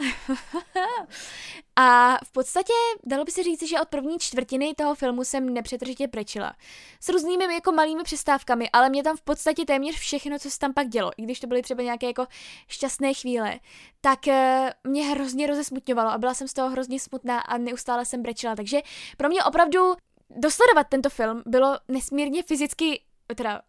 [1.76, 2.72] a v podstatě
[3.04, 6.52] dalo by se říct, že od první čtvrtiny toho filmu jsem nepřetržitě prečila.
[7.00, 10.74] S různými jako malými přestávkami, ale mě tam v podstatě téměř všechno, co se tam
[10.74, 12.26] pak dělo, i když to byly třeba nějaké jako
[12.68, 13.60] šťastné chvíle,
[14.00, 18.22] tak eh, mě hrozně rozesmutňovalo a byla jsem z toho hrozně smutná a neustále jsem
[18.22, 18.80] brečila, takže
[19.16, 19.94] pro mě opravdu
[20.30, 23.02] dosledovat tento film bylo nesmírně fyzicky,
[23.34, 23.62] teda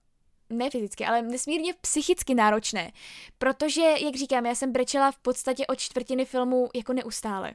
[0.57, 2.91] ne fyzicky, ale nesmírně psychicky náročné,
[3.37, 7.53] protože, jak říkám, já jsem brečela v podstatě od čtvrtiny filmu jako neustále.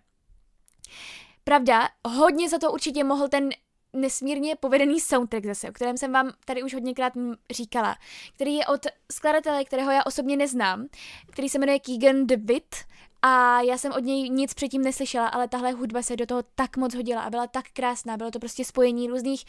[1.44, 3.51] Pravda, hodně za to určitě mohl ten
[3.92, 7.12] nesmírně povedený soundtrack zase, o kterém jsem vám tady už hodněkrát
[7.51, 7.96] říkala,
[8.34, 10.86] který je od skladatele, kterého já osobně neznám,
[11.32, 12.76] který se jmenuje Keegan DeWitt
[13.22, 16.76] a já jsem od něj nic předtím neslyšela, ale tahle hudba se do toho tak
[16.76, 19.44] moc hodila a byla tak krásná, bylo to prostě spojení různých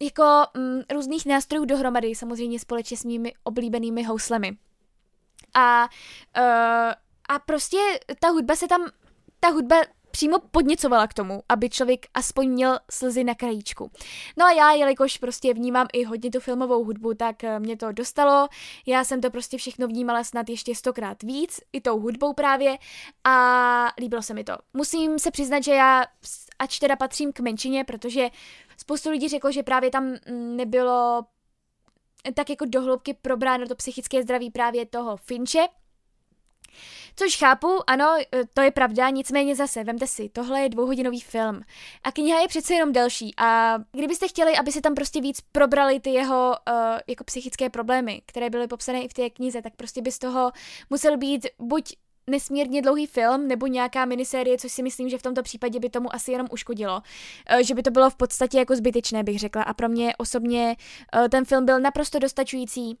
[0.00, 4.56] jako mm, různých nástrojů dohromady, samozřejmě společně s mými oblíbenými houslemi.
[5.54, 5.88] A,
[6.38, 6.92] uh,
[7.28, 7.78] a prostě
[8.20, 8.86] ta hudba se tam,
[9.40, 9.76] ta hudba
[10.10, 13.90] přímo podněcovala k tomu, aby člověk aspoň měl slzy na krajíčku.
[14.36, 17.92] No a já, jelikož prostě vnímám i hodně tu filmovou hudbu, tak eh, mě to
[17.92, 18.48] dostalo.
[18.86, 22.78] Já jsem to prostě všechno vnímala snad ještě stokrát víc, i tou hudbou právě,
[23.24, 24.56] a líbilo se mi to.
[24.74, 26.04] Musím se přiznat, že já,
[26.58, 28.28] ač teda patřím k menšině, protože
[28.76, 31.24] spoustu lidí řeklo, že právě tam mm, nebylo
[32.34, 35.66] tak jako dohloubky probráno to psychické zdraví právě toho Finče,
[37.16, 41.62] Což chápu, ano, e, to je pravda, nicméně zase, vemte si, tohle je dvouhodinový film.
[42.04, 46.00] A kniha je přece jenom delší a kdybyste chtěli, aby se tam prostě víc probrali
[46.00, 46.74] ty jeho uh,
[47.06, 50.52] jako psychické problémy, které byly popsané i v té knize, tak prostě by z toho
[50.90, 51.96] musel být buď
[52.28, 56.14] nesmírně dlouhý film nebo nějaká minisérie, což si myslím, že v tomto případě by tomu
[56.14, 57.02] asi jenom uškodilo.
[57.54, 59.62] Uh, že by to bylo v podstatě jako zbytečné, bych řekla.
[59.62, 60.76] A pro mě osobně
[61.16, 62.98] uh, ten film byl naprosto dostačující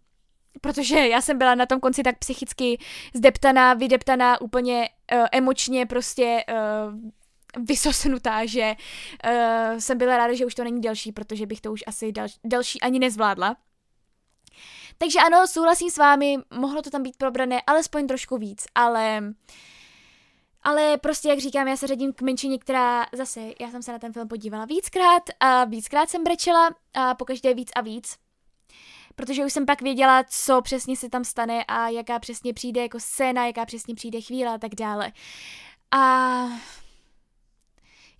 [0.60, 2.78] protože já jsem byla na tom konci tak psychicky
[3.14, 6.44] zdeptaná, vydeptaná, úplně uh, emočně prostě
[7.64, 8.74] vysosnutá, že
[9.78, 12.80] jsem byla ráda, že už to není delší, protože bych to už asi dal, další
[12.80, 13.56] ani nezvládla.
[14.98, 19.22] Takže ano, souhlasím s vámi, mohlo to tam být probrané alespoň trošku víc, ale...
[20.62, 23.98] Ale prostě, jak říkám, já se řadím k menšině, která zase, já jsem se na
[23.98, 28.16] ten film podívala víckrát a víckrát jsem brečela a pokaždé víc a víc
[29.18, 33.00] protože už jsem pak věděla, co přesně se tam stane a jaká přesně přijde jako
[33.00, 35.12] scéna, jaká přesně přijde chvíle a tak dále.
[35.90, 36.44] A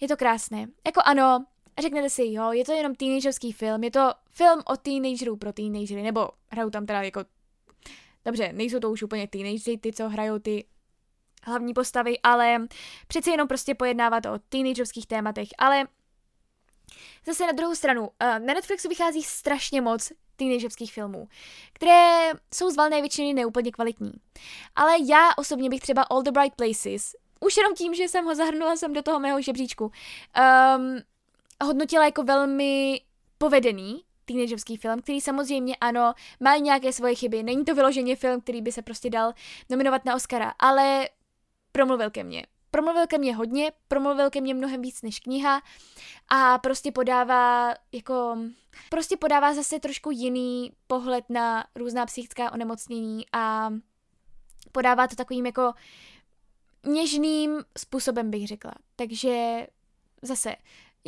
[0.00, 0.66] je to krásné.
[0.86, 1.44] Jako ano,
[1.82, 6.02] řeknete si, jo, je to jenom teenagerovský film, je to film o teenagerů pro teenagery,
[6.02, 7.24] nebo hrajou tam teda jako,
[8.24, 10.64] dobře, nejsou to už úplně teenagery, ty, co hrajou ty
[11.42, 12.66] hlavní postavy, ale
[13.08, 15.86] přeci jenom prostě pojednávat o teenagerovských tématech, ale
[17.26, 21.28] Zase na druhou stranu, na Netflixu vychází strašně moc teenagerských filmů,
[21.72, 24.12] které jsou z valné většiny neúplně kvalitní.
[24.76, 28.34] Ale já osobně bych třeba All the Bright Places, už jenom tím, že jsem ho
[28.34, 30.98] zahrnula jsem do toho mého žebříčku, um,
[31.64, 33.00] hodnotila jako velmi
[33.38, 37.42] povedený, teenagerský film, který samozřejmě ano, má nějaké svoje chyby.
[37.42, 39.32] Není to vyloženě film, který by se prostě dal
[39.70, 41.08] nominovat na Oscara, ale
[41.72, 45.62] promluvil ke mně promluvil ke mně hodně, promluvil ke mně mnohem víc než kniha
[46.28, 48.38] a prostě podává jako,
[48.90, 53.70] prostě podává zase trošku jiný pohled na různá psychická onemocnění a
[54.72, 55.72] podává to takovým jako
[56.86, 58.72] něžným způsobem bych řekla.
[58.96, 59.66] Takže
[60.22, 60.56] zase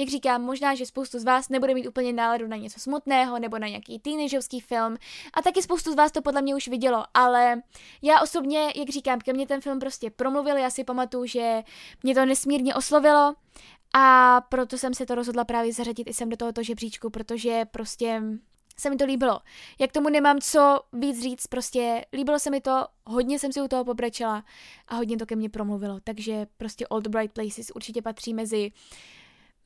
[0.00, 3.58] jak říkám, možná, že spoustu z vás nebude mít úplně náladu na něco smutného nebo
[3.58, 4.96] na nějaký teenagerovský film.
[5.34, 7.62] A taky spoustu z vás to podle mě už vidělo, ale
[8.02, 11.62] já osobně, jak říkám, ke mně ten film prostě promluvil, já si pamatuju, že
[12.02, 13.34] mě to nesmírně oslovilo
[13.94, 18.22] a proto jsem se to rozhodla právě zařadit i sem do tohoto žebříčku, protože prostě
[18.78, 19.40] se mi to líbilo.
[19.78, 23.68] Jak tomu nemám co víc říct, prostě líbilo se mi to, hodně jsem si u
[23.68, 24.44] toho pobrečela
[24.88, 28.72] a hodně to ke mně promluvilo, takže prostě the Bright Places určitě patří mezi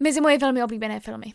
[0.00, 1.32] mezi moje velmi oblíbené filmy.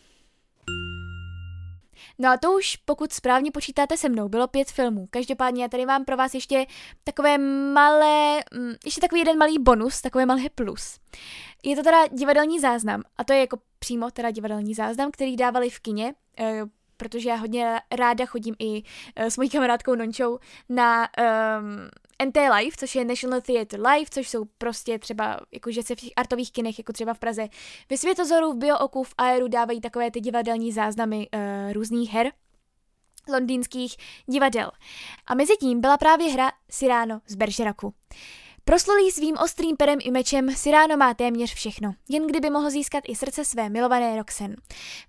[2.18, 5.06] No a to už, pokud správně počítáte se mnou, bylo pět filmů.
[5.10, 6.66] Každopádně já tady mám pro vás ještě
[7.04, 7.38] takové
[7.72, 10.98] malé, mm, ještě takový jeden malý bonus, takové malé plus.
[11.64, 15.70] Je to teda divadelní záznam a to je jako přímo teda divadelní záznam, který dávali
[15.70, 16.62] v kině, eh,
[17.00, 18.82] protože já hodně ráda chodím i
[19.16, 20.38] eh, s mojí kamarádkou Nončou
[20.68, 21.08] na
[21.58, 21.90] um,
[22.26, 26.10] NT Live, což je National Theatre Live, což jsou prostě třeba, jakože se v těch
[26.16, 27.48] artových kinech, jako třeba v Praze,
[27.90, 32.32] ve Světozoru, v Biooku, v Aeru dávají takové ty divadelní záznamy uh, různých her,
[33.32, 33.96] londýnských
[34.26, 34.70] divadel.
[35.26, 37.94] A mezi tím byla právě hra Cyrano z Bergeracu.
[38.64, 43.14] Proslulý svým ostrým perem i mečem, Cyrano má téměř všechno, jen kdyby mohl získat i
[43.14, 44.56] srdce své milované Roxen.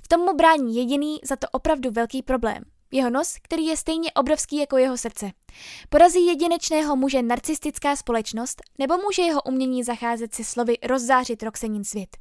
[0.01, 2.63] V tom mu brání jediný, za to opravdu velký problém.
[2.91, 5.31] Jeho nos, který je stejně obrovský jako jeho srdce.
[5.89, 12.17] Porazí jedinečného muže narcistická společnost, nebo může jeho umění zacházet si slovy rozzářit Roxanin svět.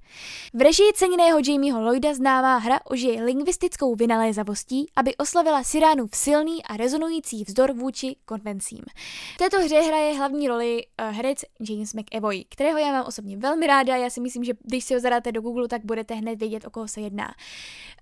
[0.54, 6.64] V režii ceněného Jamieho Lloyda známá hra ožije lingvistickou vynalézavostí, aby oslavila Siránu v silný
[6.64, 8.80] a rezonující vzdor vůči konvencím.
[9.34, 11.38] V této hře hraje hlavní roli uh, herec
[11.70, 13.96] James McAvoy, kterého já mám osobně velmi ráda.
[13.96, 16.70] Já si myslím, že když si ho zadáte do Google, tak budete hned vědět, o
[16.70, 17.34] koho se jedná.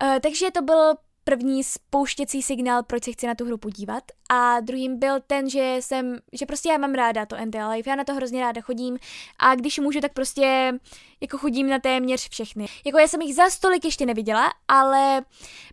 [0.02, 0.94] Uh, takže to byl
[1.28, 4.02] první spouštěcí signál, proč se chci na tu hru podívat.
[4.28, 7.96] A druhým byl ten, že jsem, že prostě já mám ráda to NT Life, já
[7.96, 8.98] na to hrozně ráda chodím
[9.38, 10.72] a když můžu, tak prostě
[11.20, 12.66] jako chodím na téměř všechny.
[12.86, 15.24] Jako já jsem jich za stolik ještě neviděla, ale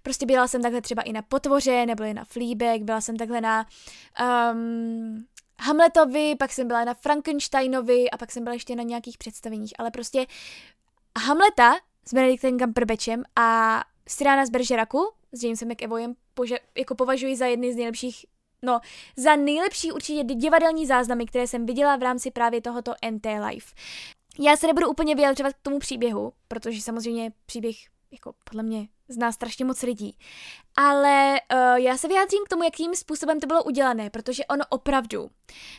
[0.04, 3.42] prostě byla jsem takhle třeba i na Potvoře, nebo i na Fleabag, byla jsem takhle
[3.42, 3.66] na
[4.52, 5.26] um,
[5.62, 9.92] Hamletovi, pak jsem byla na Frankensteinovi a pak jsem byla ještě na nějakých představeních, ale
[9.92, 10.26] prostě
[11.26, 11.76] Hamleta
[12.06, 17.74] s Benediktem Cumberbatchem a Styrána z Beržeraku s Jamesem McEvoyem pože- jako považuji za jedny
[17.74, 18.26] z nejlepších
[18.62, 18.80] No,
[19.18, 23.66] za nejlepší určitě divadelní záznamy, které jsem viděla v rámci právě tohoto NT Live.
[24.40, 27.76] Já se nebudu úplně vyjadřovat k tomu příběhu, protože samozřejmě příběh
[28.12, 30.18] jako podle mě zná strašně moc lidí.
[30.78, 35.30] Ale uh, já se vyjádřím k tomu, jakým způsobem to bylo udělané, protože ono opravdu,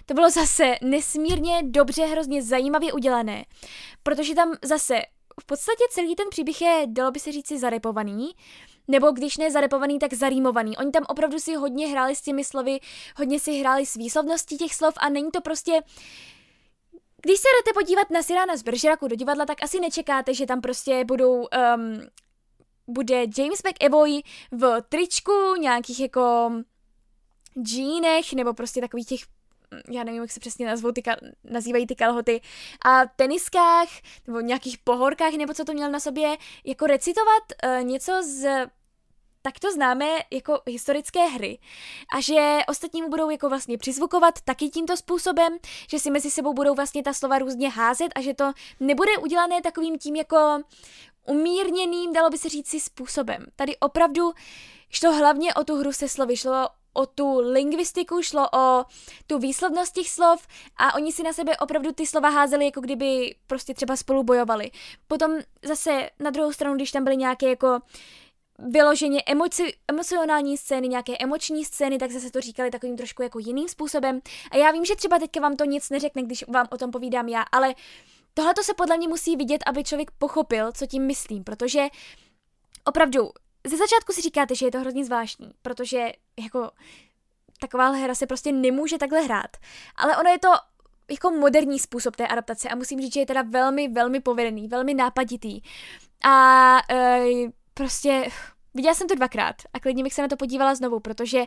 [0.06, 3.44] to bylo zase nesmírně dobře, hrozně zajímavě udělané,
[4.02, 5.02] protože tam zase
[5.40, 8.34] v podstatě celý ten příběh je, dalo by se říci, zarepovaný,
[8.88, 10.76] nebo když ne zarepovaný, tak zarímovaný.
[10.76, 12.78] Oni tam opravdu si hodně hráli s těmi slovy,
[13.16, 15.82] hodně si hráli s výslovností těch slov a není to prostě
[17.22, 20.60] když se jdete podívat na Sirána z Beržeraku do divadla, tak asi nečekáte, že tam
[20.60, 22.00] prostě budou um,
[22.86, 24.22] bude James McAvoy
[24.52, 26.52] v tričku, nějakých jako
[27.62, 29.20] džínech, nebo prostě takových těch
[29.90, 31.02] já nevím, jak se přesně nazvou ty,
[31.44, 32.40] nazývají ty kalhoty,
[32.84, 33.88] a teniskách,
[34.26, 38.66] nebo nějakých pohorkách, nebo co to měl na sobě, jako recitovat uh, něco z
[39.46, 41.58] tak to známe jako historické hry
[42.16, 45.58] a že ostatní mu budou jako vlastně přizvukovat taky tímto způsobem,
[45.90, 49.62] že si mezi sebou budou vlastně ta slova různě házet a že to nebude udělané
[49.62, 50.62] takovým tím jako
[51.26, 53.46] umírněným, dalo by se říct si způsobem.
[53.56, 54.32] Tady opravdu
[54.90, 58.84] šlo hlavně o tu hru se slovy, šlo o tu lingvistiku, šlo o
[59.26, 63.34] tu výslovnost těch slov a oni si na sebe opravdu ty slova házeli, jako kdyby
[63.46, 64.70] prostě třeba spolu bojovali.
[65.08, 65.32] Potom
[65.62, 67.80] zase na druhou stranu, když tam byly nějaké jako
[68.58, 73.68] vyloženě emoci, emocionální scény, nějaké emoční scény, tak zase to říkali takovým trošku jako jiným
[73.68, 74.20] způsobem.
[74.50, 77.28] A já vím, že třeba teďka vám to nic neřekne, když vám o tom povídám
[77.28, 77.74] já, ale
[78.34, 81.86] tohle to se podle mě musí vidět, aby člověk pochopil, co tím myslím, protože
[82.84, 83.30] opravdu
[83.66, 86.12] ze začátku si říkáte, že je to hrozně zvláštní, protože
[86.42, 86.70] jako
[87.60, 89.56] taková hra se prostě nemůže takhle hrát.
[89.96, 90.48] Ale ono je to
[91.10, 94.94] jako moderní způsob té adaptace a musím říct, že je teda velmi, velmi povedený, velmi
[94.94, 95.60] nápaditý.
[96.24, 97.24] A e,
[97.74, 98.28] prostě
[98.74, 101.44] viděla jsem to dvakrát a klidně bych se na to podívala znovu, protože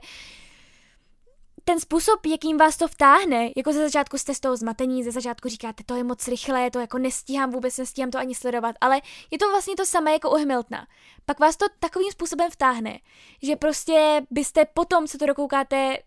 [1.63, 5.49] ten způsob, jakým vás to vtáhne, jako ze začátku jste z toho zmatení, ze začátku
[5.49, 9.01] říkáte, to je moc rychlé, to jako nestíhám, vůbec nestíhám to ani sledovat, ale
[9.31, 10.87] je to vlastně to samé jako u Hamiltona.
[11.25, 12.99] Pak vás to takovým způsobem vtáhne,
[13.43, 15.97] že prostě byste potom, co to dokoukáte,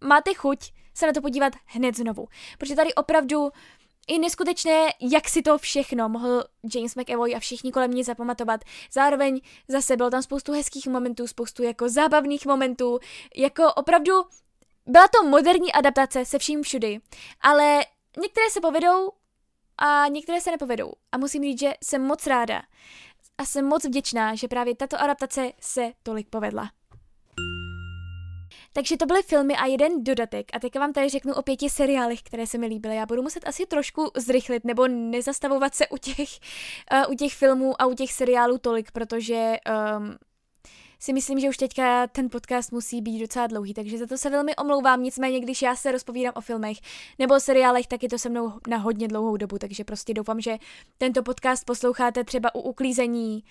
[0.00, 2.28] máte chuť se na to podívat hned znovu.
[2.58, 3.50] Protože tady opravdu
[4.08, 6.44] i neskutečné, jak si to všechno mohl
[6.74, 8.60] James McAvoy a všichni kolem mě zapamatovat.
[8.92, 12.98] Zároveň zase bylo tam spoustu hezkých momentů, spoustu jako zábavných momentů,
[13.36, 14.12] jako opravdu
[14.86, 17.00] byla to moderní adaptace se vším všudy,
[17.40, 17.80] ale
[18.20, 19.12] některé se povedou
[19.78, 20.92] a některé se nepovedou.
[21.12, 22.62] A musím říct, že jsem moc ráda
[23.38, 26.70] a jsem moc vděčná, že právě tato adaptace se tolik povedla.
[28.72, 30.46] Takže to byly filmy a jeden dodatek.
[30.52, 32.96] A teďka vám tady řeknu o pěti seriálech, které se mi líbily.
[32.96, 36.28] Já budu muset asi trošku zrychlit nebo nezastavovat se u těch,
[36.92, 39.56] uh, u těch filmů a u těch seriálů tolik, protože
[39.96, 40.16] um,
[41.02, 44.30] si myslím, že už teďka ten podcast musí být docela dlouhý, takže za to se
[44.30, 46.76] velmi omlouvám, nicméně když já se rozpovídám o filmech
[47.18, 50.40] nebo o seriálech, tak je to se mnou na hodně dlouhou dobu, takže prostě doufám,
[50.40, 50.58] že
[50.98, 53.44] tento podcast posloucháte třeba u uklízení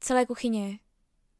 [0.00, 0.78] celé kuchyně,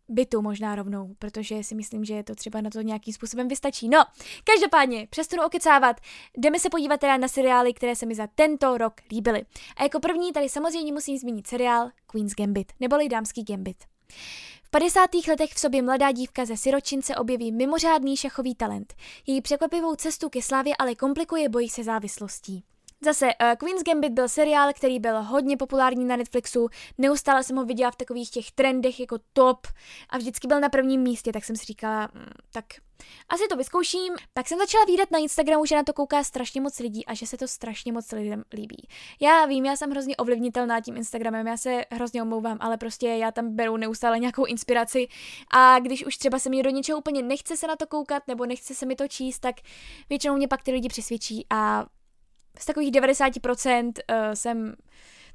[0.08, 3.88] bytu možná rovnou, protože si myslím, že to třeba na to nějakým způsobem vystačí.
[3.88, 4.04] No,
[4.44, 5.96] každopádně, přestanu okecávat,
[6.38, 9.44] jdeme se podívat teda na seriály, které se mi za tento rok líbily.
[9.76, 13.76] A jako první tady samozřejmě musím zmínit seriál Queen's Gambit, neboli Dámský Gambit.
[14.72, 15.10] V 50.
[15.28, 18.94] letech v sobě mladá dívka ze Siročince objeví mimořádný šachový talent.
[19.26, 22.64] Její překvapivou cestu ke slávě ale komplikuje boj se závislostí.
[23.04, 27.64] Zase, uh, Queen's Gambit byl seriál, který byl hodně populární na Netflixu, neustále jsem ho
[27.64, 29.66] viděla v takových těch trendech jako top
[30.08, 32.64] a vždycky byl na prvním místě, tak jsem si říkala, mm, tak
[33.28, 34.14] asi to vyzkouším.
[34.34, 37.26] Pak jsem začala výdat na Instagramu, že na to kouká strašně moc lidí a že
[37.26, 38.88] se to strašně moc lidem líbí.
[39.20, 43.30] Já vím, já jsem hrozně ovlivnitelná tím Instagramem, já se hrozně omlouvám, ale prostě já
[43.32, 45.08] tam beru neustále nějakou inspiraci
[45.54, 48.46] a když už třeba se mi do něčeho úplně nechce se na to koukat nebo
[48.46, 49.56] nechce se mi to číst, tak
[50.08, 51.86] většinou mě pak ty lidi přesvědčí a
[52.58, 54.74] z takových 90% uh, eh, jsem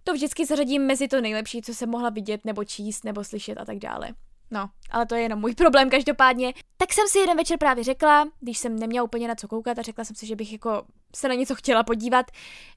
[0.03, 3.65] to vždycky zařadím mezi to nejlepší, co jsem mohla vidět, nebo číst, nebo slyšet a
[3.65, 4.09] tak dále.
[4.51, 6.53] No, ale to je jenom můj problém každopádně.
[6.77, 9.81] Tak jsem si jeden večer právě řekla, když jsem neměla úplně na co koukat a
[9.81, 12.25] řekla jsem si, že bych jako se na něco chtěla podívat,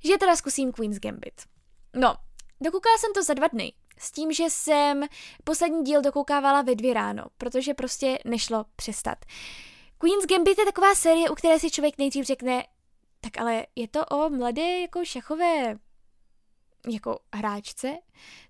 [0.05, 1.41] že teda zkusím Queen's Gambit.
[1.97, 2.14] No,
[2.61, 3.72] dokoukala jsem to za dva dny.
[3.99, 5.05] S tím, že jsem
[5.45, 9.18] poslední díl dokoukávala ve dvě ráno, protože prostě nešlo přestat.
[9.99, 12.64] Queen's Gambit je taková série, u které si člověk nejdřív řekne,
[13.21, 15.77] tak ale je to o mladé jako šachové
[16.89, 17.99] jako hráčce,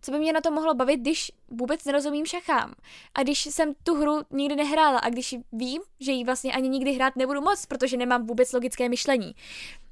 [0.03, 2.75] co by mě na to mohlo bavit, když vůbec nerozumím šachám.
[3.15, 6.93] A když jsem tu hru nikdy nehrála a když vím, že ji vlastně ani nikdy
[6.93, 9.33] hrát nebudu moc, protože nemám vůbec logické myšlení.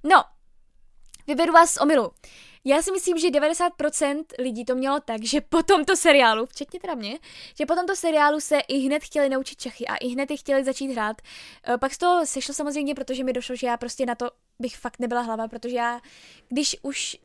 [0.05, 0.25] No,
[1.27, 2.11] vyberu vás z omilu.
[2.65, 6.95] Já si myslím, že 90% lidí to mělo tak, že po tomto seriálu, včetně teda
[6.95, 7.19] mě,
[7.59, 10.65] že po tomto seriálu se i hned chtěli naučit čachy a i hned je chtěli
[10.65, 11.23] začít hrát.
[11.65, 14.77] Eh, pak z toho sešlo samozřejmě, protože mi došlo, že já prostě na to bych
[14.77, 16.01] fakt nebyla hlava, protože já,
[16.49, 17.17] když už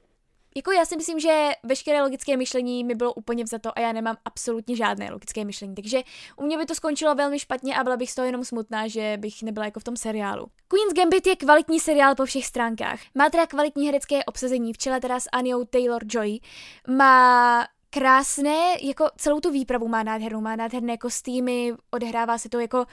[0.56, 4.18] jako já si myslím, že veškeré logické myšlení mi bylo úplně vzato a já nemám
[4.26, 5.76] absolutně žádné logické myšlení.
[5.76, 6.02] Takže
[6.38, 9.18] u mě by to skončilo velmi špatně a byla bych z toho jenom smutná, že
[9.20, 10.48] bych nebyla jako v tom seriálu.
[10.68, 13.00] Queen's Gambit je kvalitní seriál po všech stránkách.
[13.16, 16.40] Má teda kvalitní herecké obsazení, v čele teda s Aniou Taylor-Joy.
[16.88, 22.86] Má krásné, jako celou tu výpravu má nádhernou, má nádherné kostýmy, odehrává se to jako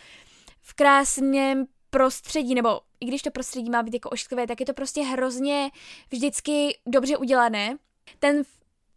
[0.62, 4.74] v krásném prostředí, nebo i když to prostředí má být jako ošklivé, tak je to
[4.74, 5.70] prostě hrozně
[6.10, 7.78] vždycky dobře udělané.
[8.18, 8.42] Ten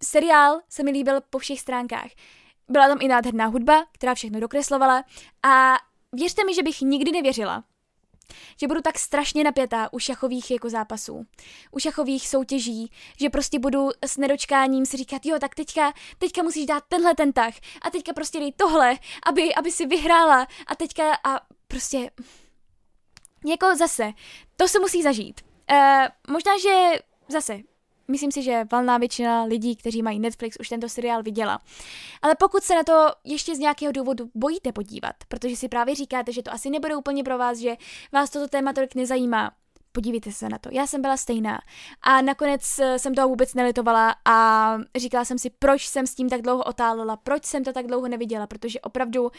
[0.04, 2.10] seriál se mi líbil po všech stránkách.
[2.70, 5.04] Byla tam i nádherná hudba, která všechno dokreslovala
[5.44, 5.74] a
[6.14, 7.64] věřte mi, že bych nikdy nevěřila,
[8.60, 11.26] že budu tak strašně napětá u šachových jako zápasů,
[11.72, 16.66] u šachových soutěží, že prostě budu s nedočkáním si říkat, jo, tak teďka, teďka musíš
[16.66, 21.14] dát tenhle ten tah a teďka prostě dej tohle, aby, aby si vyhrála a teďka
[21.24, 22.10] a prostě
[23.46, 24.12] jako zase,
[24.56, 25.42] to se musí zažít.
[25.72, 27.60] Uh, možná, že zase,
[28.08, 31.62] myslím si, že valná většina lidí, kteří mají Netflix, už tento seriál viděla.
[32.22, 36.32] Ale pokud se na to ještě z nějakého důvodu bojíte podívat, protože si právě říkáte,
[36.32, 37.76] že to asi nebude úplně pro vás, že
[38.12, 39.52] vás toto téma tolik nezajímá,
[39.92, 40.70] podívejte se na to.
[40.72, 41.60] Já jsem byla stejná
[42.02, 46.30] a nakonec eh, jsem toho vůbec nelitovala a říkala jsem si, proč jsem s tím
[46.30, 49.32] tak dlouho otálela, proč jsem to tak dlouho neviděla, protože opravdu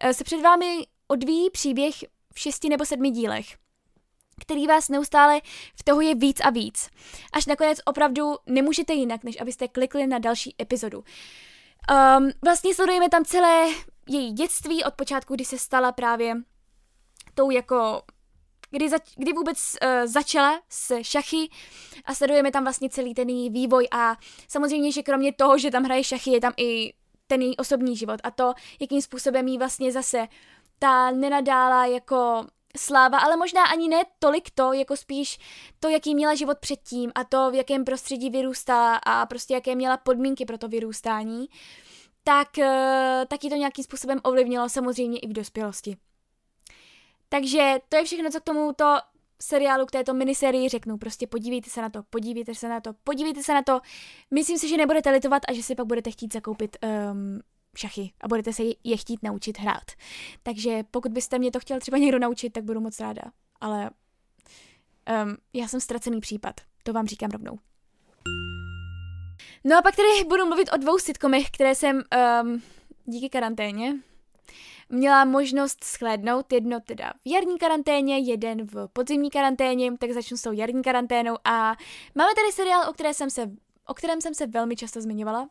[0.00, 1.94] eh, se před vámi odvíjí příběh
[2.36, 3.46] v šesti nebo sedmi dílech
[4.40, 5.40] který vás neustále
[5.76, 6.90] vtahuje víc a víc.
[7.32, 11.04] Až nakonec opravdu nemůžete jinak, než abyste klikli na další epizodu.
[12.18, 13.66] Um, vlastně sledujeme tam celé
[14.08, 16.36] její dětství od počátku, kdy se stala právě
[17.34, 18.02] tou jako
[18.70, 21.50] kdy, zač- kdy vůbec uh, začala s šachy
[22.04, 24.16] a sledujeme tam vlastně celý ten její vývoj a
[24.48, 26.92] samozřejmě, že kromě toho, že tam hraje šachy, je tam i
[27.26, 30.28] ten její osobní život a to, jakým způsobem jí vlastně zase
[30.78, 32.46] ta nenadála jako
[32.76, 35.38] sláva, ale možná ani ne tolik to, jako spíš
[35.80, 39.96] to, jaký měla život předtím a to, v jakém prostředí vyrůstala a prostě jaké měla
[39.96, 41.46] podmínky pro to vyrůstání,
[42.24, 45.96] tak eh, taky to nějakým způsobem ovlivnilo samozřejmě i v dospělosti.
[47.28, 48.96] Takže to je všechno, co k tomuto
[49.42, 50.98] seriálu, k této miniserii řeknu.
[50.98, 53.80] Prostě podívejte se na to, podívejte se na to, podívejte se na to.
[54.30, 57.40] Myslím si, že nebudete litovat a že si pak budete chtít zakoupit um,
[57.76, 59.84] šachy a budete se je chtít naučit hrát.
[60.42, 63.22] Takže pokud byste mě to chtěl třeba někdo naučit, tak budu moc ráda.
[63.60, 63.90] Ale
[65.24, 67.58] um, já jsem ztracený případ, to vám říkám rovnou.
[69.64, 72.02] No a pak tedy budu mluvit o dvou sitcomech, které jsem
[72.42, 72.62] um,
[73.04, 73.94] díky karanténě
[74.88, 80.42] měla možnost schlédnout, jedno teda v jarní karanténě, jeden v podzimní karanténě, tak začnu s
[80.42, 81.76] tou jarní karanténou a
[82.14, 83.50] máme tady seriál, o, které jsem se,
[83.86, 85.48] o kterém jsem se velmi často zmiňovala,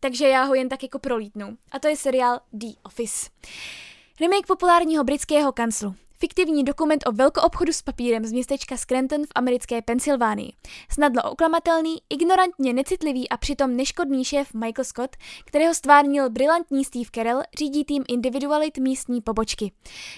[0.00, 1.58] takže já ho jen tak jako prolítnu.
[1.70, 3.30] A to je seriál The Office.
[4.20, 5.94] Remake populárního britského kanclu.
[6.18, 10.52] Fiktivní dokument o velkoobchodu s papírem z městečka Scranton v americké Pensylvánii.
[10.90, 17.42] Snadlo oklamatelný, ignorantně necitlivý a přitom neškodný šéf Michael Scott, kterého stvárnil brilantní Steve Carell,
[17.58, 19.72] řídí tým individualit místní pobočky.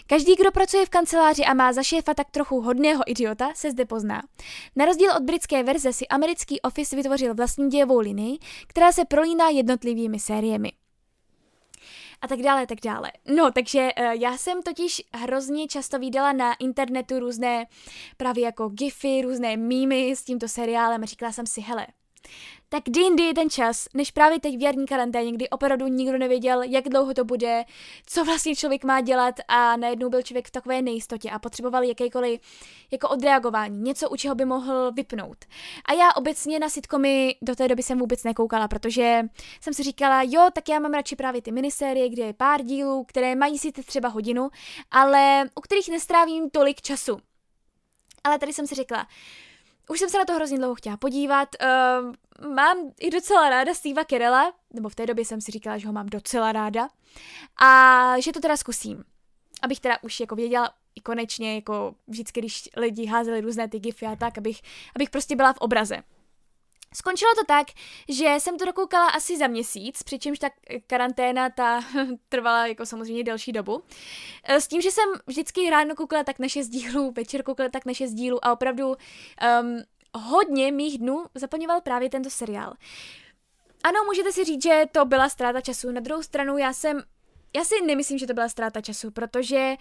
[0.06, 3.84] Každý, kdo pracuje v kanceláři a má za šéfa tak trochu hodného idiota, se zde
[3.84, 4.22] pozná.
[4.76, 9.48] Na rozdíl od britské verze si americký Office vytvořil vlastní dějovou linii, která se prolíná
[9.48, 10.72] jednotlivými sériemi
[12.20, 13.12] a tak dále, tak dále.
[13.36, 17.66] No, takže uh, já jsem totiž hrozně často viděla na internetu různé
[18.16, 21.86] právě jako gify, různé mýmy s tímto seriálem a říkala jsem si, hele,
[22.68, 26.62] tak jindy je ten čas, než právě teď v jarní karanténě, kdy opravdu nikdo nevěděl,
[26.62, 27.64] jak dlouho to bude,
[28.06, 32.40] co vlastně člověk má dělat a najednou byl člověk v takové nejistotě a potřeboval jakékoliv
[32.90, 35.44] jako odreagování, něco, u čeho by mohl vypnout.
[35.84, 39.22] A já obecně na sitcomy do té doby jsem vůbec nekoukala, protože
[39.60, 43.04] jsem si říkala, jo, tak já mám radši právě ty minisérie, kde je pár dílů,
[43.04, 44.48] které mají si třeba hodinu,
[44.90, 47.18] ale u kterých nestrávím tolik času.
[48.24, 49.06] Ale tady jsem si řekla,
[49.88, 51.48] už jsem se na to hrozně dlouho chtěla podívat.
[51.62, 55.86] Uh, mám i docela ráda Steva Kerela, nebo v té době jsem si říkala, že
[55.86, 56.88] ho mám docela ráda.
[57.62, 59.04] A že to teda zkusím.
[59.62, 64.06] Abych teda už jako věděla i konečně, jako vždycky, když lidi házeli různé ty gify
[64.06, 64.60] a tak, abych,
[64.96, 66.02] abych prostě byla v obraze.
[66.94, 67.66] Skončilo to tak,
[68.08, 70.48] že jsem to dokoukala asi za měsíc, přičemž ta
[70.86, 71.80] karanténa ta
[72.28, 73.82] trvala jako samozřejmě delší dobu.
[74.44, 77.86] E, s tím, že jsem vždycky ráno koukala tak na šest dílů, večer koukala tak
[77.86, 78.96] na šest dílů a opravdu um,
[80.14, 82.74] hodně mých dnů zaplňoval právě tento seriál.
[83.84, 85.90] Ano, můžete si říct, že to byla ztráta času.
[85.90, 87.02] Na druhou stranu, já jsem
[87.56, 89.76] já si nemyslím, že to byla ztráta času, protože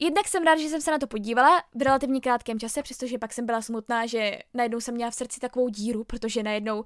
[0.00, 3.32] jednak jsem ráda, že jsem se na to podívala v relativně krátkém čase, přestože pak
[3.32, 6.84] jsem byla smutná, že najednou jsem měla v srdci takovou díru, protože najednou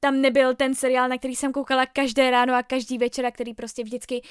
[0.00, 3.54] tam nebyl ten seriál, na který jsem koukala každé ráno a každý večer, a který
[3.54, 4.22] prostě vždycky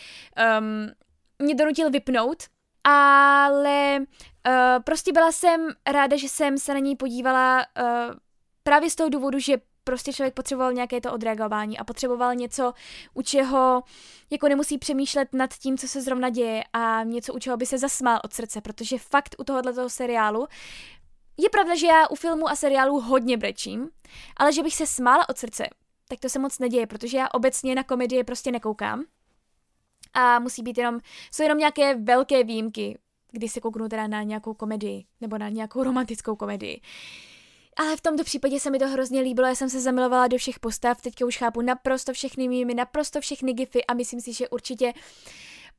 [0.59, 0.91] um,
[1.39, 2.43] mě donutil vypnout.
[2.83, 8.15] Ale uh, prostě byla jsem ráda, že jsem se na něj podívala uh,
[8.63, 12.73] právě z toho důvodu, že prostě člověk potřeboval nějaké to odreagování a potřeboval něco,
[13.13, 13.83] u čeho
[14.29, 17.77] jako nemusí přemýšlet nad tím, co se zrovna děje a něco, u čeho by se
[17.77, 20.47] zasmál od srdce, protože fakt u tohohle toho seriálu
[21.37, 23.89] je pravda, že já u filmu a seriálu hodně brečím,
[24.37, 25.63] ale že bych se smála od srdce,
[26.09, 29.03] tak to se moc neděje, protože já obecně na komedie prostě nekoukám.
[30.13, 30.99] A musí být jenom,
[31.31, 32.97] jsou jenom nějaké velké výjimky,
[33.31, 36.81] kdy se kouknu teda na nějakou komedii, nebo na nějakou romantickou komedii.
[37.75, 40.59] Ale v tomto případě se mi to hrozně líbilo, já jsem se zamilovala do všech
[40.59, 44.93] postav, teďka už chápu naprosto všechny mými, naprosto všechny gify a myslím si, že určitě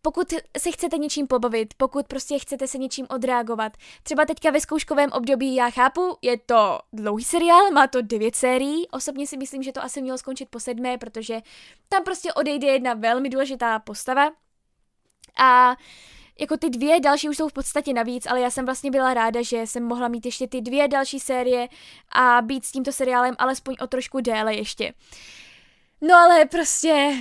[0.03, 3.73] pokud se chcete něčím pobavit, pokud prostě chcete se něčím odreagovat,
[4.03, 8.89] třeba teďka ve zkouškovém období, já chápu, je to dlouhý seriál, má to devět sérií,
[8.91, 11.41] osobně si myslím, že to asi mělo skončit po sedmé, protože
[11.89, 14.31] tam prostě odejde jedna velmi důležitá postava
[15.39, 15.77] a
[16.39, 19.43] jako ty dvě další už jsou v podstatě navíc, ale já jsem vlastně byla ráda,
[19.43, 21.69] že jsem mohla mít ještě ty dvě další série
[22.13, 24.95] a být s tímto seriálem alespoň o trošku déle ještě.
[26.01, 27.17] No ale prostě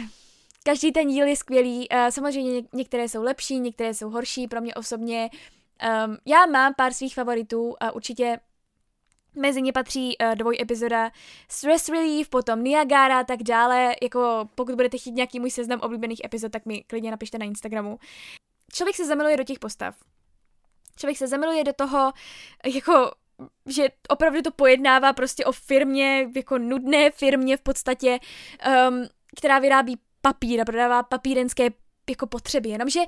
[0.64, 4.74] každý ten díl je skvělý, uh, samozřejmě některé jsou lepší, některé jsou horší, pro mě
[4.74, 5.30] osobně
[6.06, 8.40] um, já mám pár svých favoritů a určitě
[9.38, 11.12] Mezi ně patří uh, dvoj epizoda
[11.50, 13.96] Stress Relief, potom Niagara a tak dále.
[14.02, 18.00] Jako pokud budete chtít nějaký můj seznam oblíbených epizod, tak mi klidně napište na Instagramu
[18.74, 19.96] člověk se zamiluje do těch postav.
[20.96, 22.14] Člověk se zamiluje do toho,
[22.66, 23.12] jako
[23.66, 28.20] že opravdu to pojednává prostě o firmě, jako nudné firmě v podstatě,
[28.90, 29.04] um,
[29.38, 31.70] která vyrábí papír a prodává papírenské
[32.10, 33.00] jako potřeby, jenomže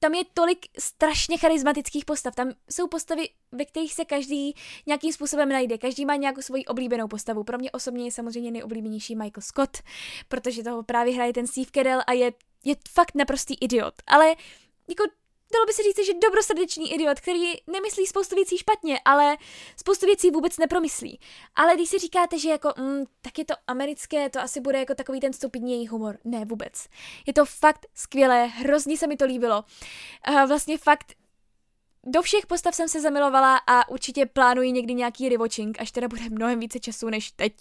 [0.00, 2.34] tam je tolik strašně charismatických postav.
[2.34, 4.54] Tam jsou postavy, ve kterých se každý
[4.86, 5.78] nějakým způsobem najde.
[5.78, 7.44] Každý má nějakou svoji oblíbenou postavu.
[7.44, 9.78] Pro mě osobně je samozřejmě nejoblíbenější Michael Scott,
[10.28, 12.32] protože toho právě hraje ten Steve Carell a je,
[12.64, 13.94] je fakt naprostý idiot.
[14.06, 14.34] Ale
[14.88, 15.04] jako
[15.52, 19.36] dalo by se říct, že dobrosrdečný idiot, který nemyslí spoustu věcí špatně, ale
[19.76, 21.20] spoustu věcí vůbec nepromyslí.
[21.54, 24.94] Ale když si říkáte, že jako, mm, tak je to americké, to asi bude jako
[24.94, 26.18] takový ten stupidnější humor.
[26.24, 26.88] Ne, vůbec.
[27.26, 29.64] Je to fakt skvělé, hrozně se mi to líbilo.
[30.28, 31.14] Uh, vlastně fakt
[32.06, 36.22] do všech postav jsem se zamilovala a určitě plánuji někdy nějaký rewatching, až teda bude
[36.30, 37.52] mnohem více času než teď,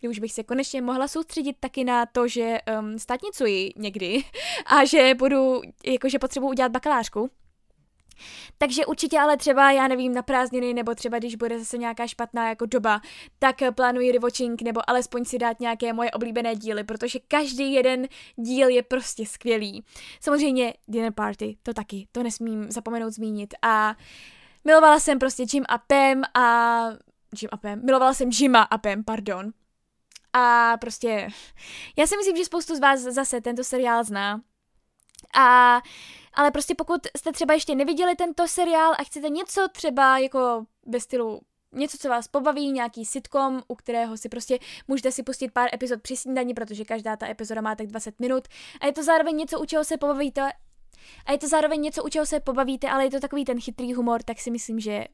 [0.00, 4.24] kdy už bych se konečně mohla soustředit taky na to, že um, státnicuji někdy
[4.66, 7.30] a že budu, jakože potřebuji udělat bakalářku.
[8.58, 12.48] Takže určitě ale třeba, já nevím, na prázdniny, nebo třeba když bude zase nějaká špatná
[12.48, 13.00] jako doba,
[13.38, 18.68] tak plánuji rewatching, nebo alespoň si dát nějaké moje oblíbené díly, protože každý jeden díl
[18.68, 19.84] je prostě skvělý.
[20.20, 23.54] Samozřejmě Dinner Party, to taky, to nesmím zapomenout zmínit.
[23.62, 23.96] A
[24.64, 26.88] milovala jsem prostě Jim a Pam a...
[27.40, 27.84] Jim a Pam.
[27.84, 29.52] Milovala jsem Jima a Pam, pardon.
[30.32, 31.28] A prostě,
[31.98, 34.40] já si myslím, že spoustu z vás zase tento seriál zná.
[35.34, 35.80] A
[36.36, 41.00] ale prostě pokud jste třeba ještě neviděli tento seriál a chcete něco třeba jako ve
[41.00, 41.40] stylu
[41.72, 44.58] něco, co vás pobaví, nějaký sitcom, u kterého si prostě
[44.88, 48.48] můžete si pustit pár epizod při snídani, protože každá ta epizoda má tak 20 minut
[48.80, 50.50] a je to zároveň něco, u čeho se pobavíte
[51.26, 53.94] a je to zároveň něco, u čeho se pobavíte, ale je to takový ten chytrý
[53.94, 55.04] humor, tak si myslím, že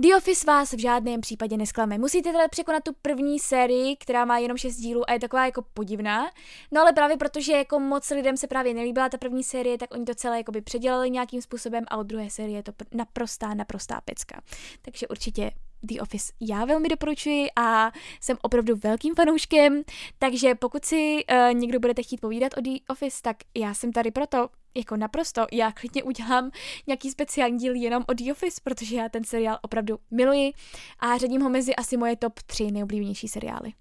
[0.00, 1.98] The Office vás v žádném případě nesklame.
[1.98, 5.62] Musíte teda překonat tu první sérii, která má jenom 6 dílů a je taková jako
[5.74, 6.30] podivná.
[6.72, 10.04] No ale právě protože jako moc lidem se právě nelíbila ta první série, tak oni
[10.04, 14.40] to celé jakoby předělali nějakým způsobem a od druhé série je to naprostá, naprostá pecka.
[14.82, 15.50] Takže určitě
[15.82, 19.82] The Office já velmi doporučuji a jsem opravdu velkým fanouškem,
[20.18, 24.10] takže pokud si uh, někdo budete chtít povídat o The Office, tak já jsem tady
[24.10, 24.48] proto,
[24.78, 26.50] jako naprosto, já klidně udělám
[26.86, 30.52] nějaký speciální díl jenom o The Office, protože já ten seriál opravdu miluji
[30.98, 33.72] a řadím ho mezi asi moje top 3 nejoblíbenější seriály.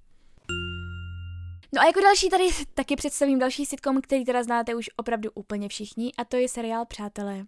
[1.75, 2.43] No a jako další tady
[2.73, 6.85] taky představím další sitcom, který teda znáte už opravdu úplně všichni a to je seriál
[6.85, 7.45] Přátelé.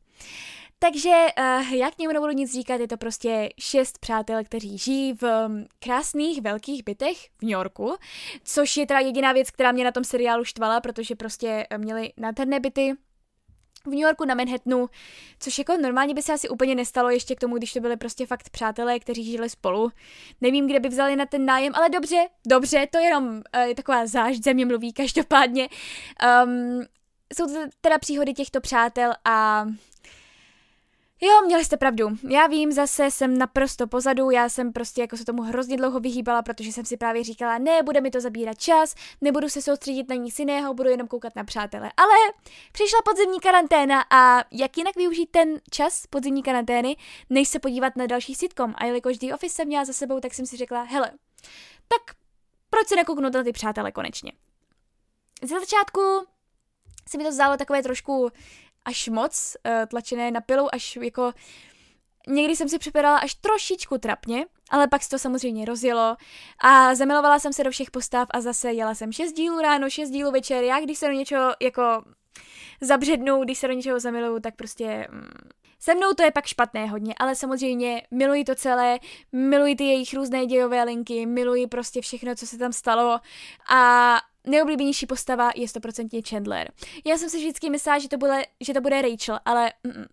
[0.79, 5.13] Takže uh, já k němu nebudu nic říkat, je to prostě šest přátel, kteří žijí
[5.13, 7.95] v um, krásných velkých bytech v New Yorku,
[8.43, 12.59] což je teda jediná věc, která mě na tom seriálu štvala, protože prostě měli nádherné
[12.59, 12.93] byty,
[13.89, 14.89] v New Yorku na Manhattanu,
[15.39, 18.25] což jako normálně by se asi úplně nestalo ještě k tomu, když to byly prostě
[18.25, 19.91] fakt přátelé, kteří žili spolu.
[20.41, 24.07] Nevím, kde by vzali na ten nájem, ale dobře, dobře, to jenom uh, je taková
[24.07, 25.69] zášť země mluví, každopádně.
[26.43, 26.81] Um,
[27.33, 29.65] jsou to teda příhody těchto přátel a
[31.21, 32.09] Jo, měli jste pravdu.
[32.29, 36.41] Já vím, zase jsem naprosto pozadu, já jsem prostě jako se tomu hrozně dlouho vyhýbala,
[36.41, 40.15] protože jsem si právě říkala, ne, bude mi to zabírat čas, nebudu se soustředit na
[40.15, 41.91] nic jiného, budu jenom koukat na přátele.
[41.97, 42.15] Ale
[42.71, 46.97] přišla podzimní karanténa a jak jinak využít ten čas podzimní karantény,
[47.29, 48.73] než se podívat na další sitcom.
[48.77, 51.11] A jelikož The Office jsem měla za sebou, tak jsem si řekla, hele,
[51.87, 52.15] tak
[52.69, 54.31] proč se nekouknout na ty přátele konečně?
[55.43, 56.01] Ze začátku
[57.09, 58.31] se mi to zdálo takové trošku
[58.85, 61.33] až moc uh, tlačené na pilu, až jako
[62.27, 66.15] někdy jsem si připadala až trošičku trapně, ale pak se to samozřejmě rozjelo
[66.59, 70.09] a zamilovala jsem se do všech postav a zase jela jsem 6 dílů ráno, 6
[70.09, 72.03] dílů večer, já když se do něčeho jako
[72.81, 75.49] zabřednu, když se do něčeho zamiluju, tak prostě mm,
[75.79, 78.99] se mnou to je pak špatné hodně, ale samozřejmě miluji to celé,
[79.31, 83.19] miluji ty jejich různé dějové linky, miluji prostě všechno, co se tam stalo
[83.69, 84.15] a
[84.47, 86.71] nejoblíbenější postava je stoprocentně Chandler.
[87.05, 90.05] Já jsem si vždycky myslela, že to bude, že to bude Rachel, ale mm,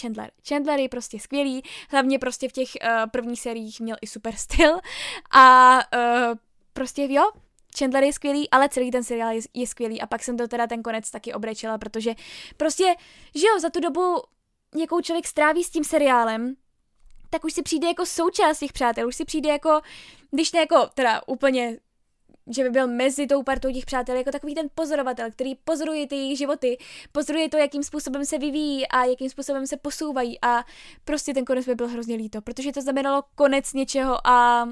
[0.00, 0.30] Chandler.
[0.48, 4.78] Chandler je prostě skvělý, hlavně prostě v těch uh, prvních sériích měl i super styl
[5.30, 6.34] a uh,
[6.72, 7.30] prostě jo,
[7.78, 10.66] Chandler je skvělý, ale celý ten seriál je, je skvělý a pak jsem to teda
[10.66, 12.14] ten konec taky obrečela, protože
[12.56, 12.94] prostě,
[13.34, 14.22] že jo, za tu dobu,
[14.76, 16.56] jakou člověk stráví s tím seriálem,
[17.30, 19.80] tak už si přijde jako součást těch přátel, už si přijde jako,
[20.30, 21.78] když ne jako teda úplně
[22.48, 26.14] že by byl mezi tou partou těch přátel jako takový ten pozorovatel, který pozoruje ty
[26.14, 26.78] jejich životy,
[27.12, 30.64] pozoruje to, jakým způsobem se vyvíjí a jakým způsobem se posouvají a
[31.04, 34.68] prostě ten konec by byl hrozně líto, protože to znamenalo konec něčeho a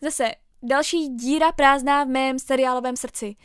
[0.00, 0.30] zase
[0.62, 3.36] další díra prázdná v mém seriálovém srdci,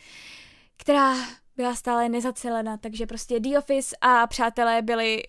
[0.78, 1.16] která
[1.58, 5.24] byla stále nezacelena, takže prostě The Office a Přátelé byly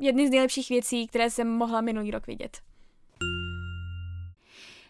[0.00, 2.56] jedny z nejlepších věcí, které jsem mohla minulý rok vidět.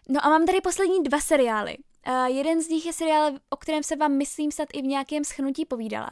[0.08, 1.76] No a mám tady poslední dva seriály.
[2.08, 5.24] Uh, jeden z nich je seriál, o kterém se vám myslím snad i v nějakém
[5.24, 6.10] schnutí povídala.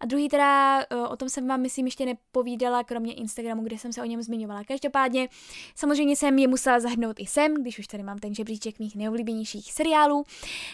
[0.00, 3.92] A druhý teda, uh, o tom jsem vám myslím ještě nepovídala, kromě Instagramu, kde jsem
[3.92, 4.64] se o něm zmiňovala.
[4.64, 5.28] Každopádně,
[5.74, 9.72] samozřejmě jsem je musela zahrnout i sem, když už tady mám ten žebříček mých nejoblíbenějších
[9.72, 10.24] seriálů.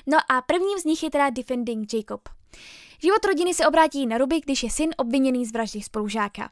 [0.06, 2.28] No a prvním z nich je teda Defending Jacob.
[3.02, 6.50] Život rodiny se obrátí na ruby, když je syn obviněný z vraždy spolužáka.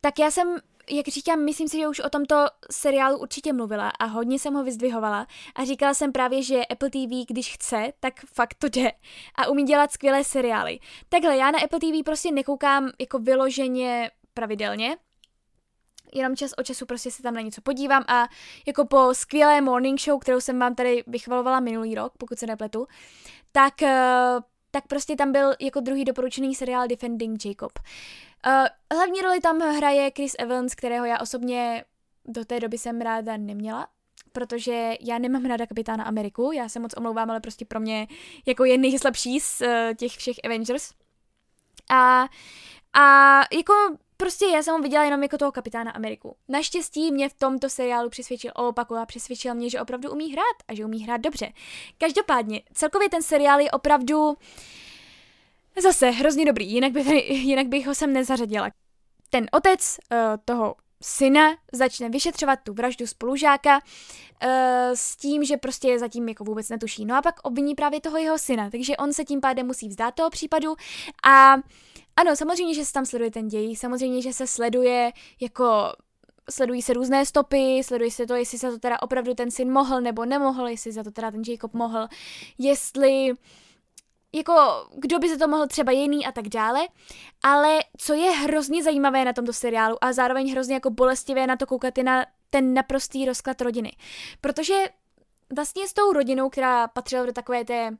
[0.00, 0.56] Tak já jsem
[0.90, 4.64] jak říkám, myslím si, že už o tomto seriálu určitě mluvila a hodně jsem ho
[4.64, 8.92] vyzdvihovala a říkala jsem právě, že Apple TV, když chce, tak fakt to jde
[9.34, 10.78] a umí dělat skvělé seriály.
[11.08, 14.96] Takhle, já na Apple TV prostě nekoukám jako vyloženě pravidelně,
[16.14, 18.28] jenom čas od času prostě se tam na něco podívám a
[18.66, 22.86] jako po skvělé morning show, kterou jsem vám tady vychvalovala minulý rok, pokud se nepletu,
[23.52, 24.36] tak, eh,
[24.70, 27.72] tak prostě tam byl jako druhý doporučený seriál Defending Jacob.
[28.46, 31.84] Uh, hlavní roli tam hraje Chris Evans, kterého já osobně
[32.24, 33.88] do té doby jsem ráda neměla,
[34.32, 38.06] protože já nemám ráda kapitána Ameriku, já se moc omlouvám, ale prostě pro mě
[38.46, 40.90] jako je nejslabší z uh, těch všech Avengers.
[41.90, 42.28] A,
[42.92, 43.72] a jako
[44.16, 46.36] prostě já jsem ho viděla jenom jako toho kapitána Ameriku.
[46.48, 50.56] Naštěstí mě v tomto seriálu přesvědčil o opaku a přesvědčil mě, že opravdu umí hrát
[50.68, 51.52] a že umí hrát dobře.
[51.98, 54.36] Každopádně, celkově ten seriál je opravdu
[55.82, 58.70] Zase hrozně dobrý, jinak, by, jinak bych ho sem nezařadila.
[59.30, 64.50] Ten otec uh, toho syna začne vyšetřovat tu vraždu spolužáka uh,
[64.94, 67.04] s tím, že prostě je zatím jako vůbec netuší.
[67.04, 70.14] No a pak obviní právě toho jeho syna, takže on se tím pádem musí vzdát
[70.14, 70.74] toho případu
[71.24, 71.54] a
[72.16, 75.92] ano, samozřejmě, že se tam sleduje ten děj, samozřejmě, že se sleduje jako
[76.50, 80.00] sledují se různé stopy, sleduje se to, jestli se to teda opravdu ten syn mohl
[80.00, 82.08] nebo nemohl, jestli za to teda ten Jacob mohl,
[82.58, 83.34] jestli
[84.36, 86.80] jako kdo by se to mohl třeba jiný a tak dále,
[87.42, 91.66] ale co je hrozně zajímavé na tomto seriálu a zároveň hrozně jako bolestivé na to
[91.66, 93.92] koukat je na ten naprostý rozklad rodiny.
[94.40, 94.84] Protože
[95.56, 97.96] vlastně s tou rodinou, která patřila do takové té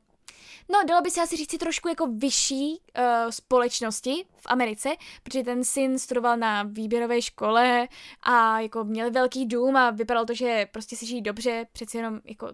[0.69, 4.89] No, dalo by se asi říct trošku jako vyšší uh, společnosti v Americe,
[5.23, 7.87] protože ten syn studoval na výběrové škole
[8.23, 12.19] a jako měl velký dům a vypadalo to, že prostě si žijí dobře, přeci jenom
[12.25, 12.47] jako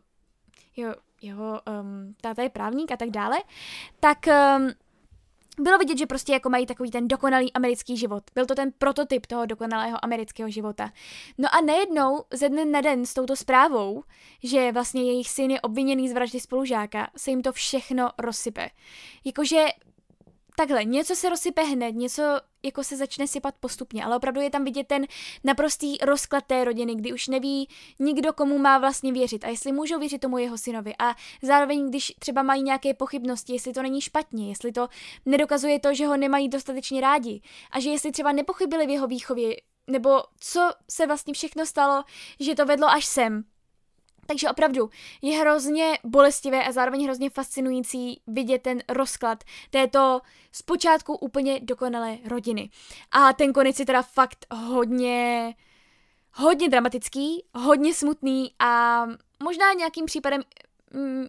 [0.76, 0.94] jo,
[1.24, 3.38] jeho um, táta je právník a tak dále,
[4.00, 4.72] tak um,
[5.60, 8.24] bylo vidět, že prostě jako mají takový ten dokonalý americký život.
[8.36, 10.92] Byl to ten prototyp toho dokonalého amerického života.
[11.38, 14.04] No a nejednou ze dne na den s touto zprávou,
[14.44, 18.70] že vlastně jejich syn je obviněný z vraždy spolužáka, se jim to všechno rozsype.
[19.26, 19.66] Jakože
[20.56, 22.24] takhle, něco se rozsype hned, něco
[22.64, 25.06] jako se začne sypat postupně, ale opravdu je tam vidět ten
[25.44, 27.68] naprostý rozklad té rodiny, kdy už neví
[28.00, 30.94] nikdo, komu má vlastně věřit a jestli můžou věřit tomu jeho synovi.
[31.00, 34.88] A zároveň, když třeba mají nějaké pochybnosti, jestli to není špatně, jestli to
[35.26, 37.42] nedokazuje to, že ho nemají dostatečně rádi
[37.72, 39.56] a že jestli třeba nepochybili v jeho výchově,
[39.88, 42.04] nebo co se vlastně všechno stalo,
[42.40, 43.44] že to vedlo až sem,
[44.26, 44.90] takže opravdu
[45.22, 50.22] je hrozně bolestivé a zároveň hrozně fascinující vidět ten rozklad této
[50.52, 52.70] zpočátku úplně dokonalé rodiny.
[53.12, 55.54] A ten konec je teda fakt hodně
[56.34, 59.04] hodně dramatický, hodně smutný a
[59.44, 60.42] možná nějakým případem
[60.94, 61.28] mm,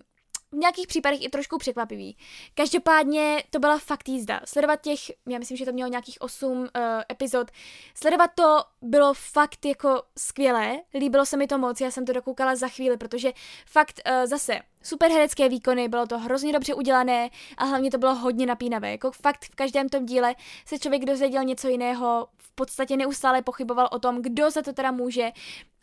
[0.55, 2.17] v nějakých případech i trošku překvapivý.
[2.55, 4.41] Každopádně to byla fakt jízda.
[4.45, 4.99] Sledovat těch,
[5.29, 7.51] já myslím, že to mělo nějakých 8 uh, eh, epizod,
[7.95, 12.57] sledovat to bylo fakt jako skvělé, líbilo se mi to moc, já jsem to dokoukala
[12.57, 13.33] za chvíli, protože
[13.67, 18.15] fakt uh, zase super herecké výkony, bylo to hrozně dobře udělané a hlavně to bylo
[18.15, 18.91] hodně napínavé.
[18.91, 20.35] Jako fakt v každém tom díle
[20.67, 24.91] se člověk dozvěděl něco jiného, v podstatě neustále pochyboval o tom, kdo za to teda
[24.91, 25.31] může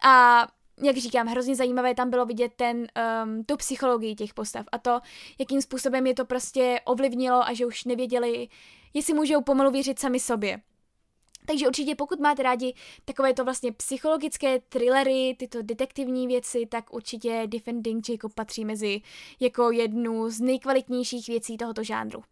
[0.04, 0.48] a
[0.84, 5.00] jak říkám, hrozně zajímavé tam bylo vidět ten, um, tu psychologii těch postav a to,
[5.40, 8.48] jakým způsobem je to prostě ovlivnilo a že už nevěděli,
[8.94, 10.62] jestli můžou pomalu věřit sami sobě.
[11.46, 12.74] Takže určitě pokud máte rádi
[13.06, 19.02] takové to vlastně psychologické thrillery, tyto detektivní věci, tak určitě Defending Jacob patří mezi
[19.40, 22.24] jako jednu z nejkvalitnějších věcí tohoto žánru.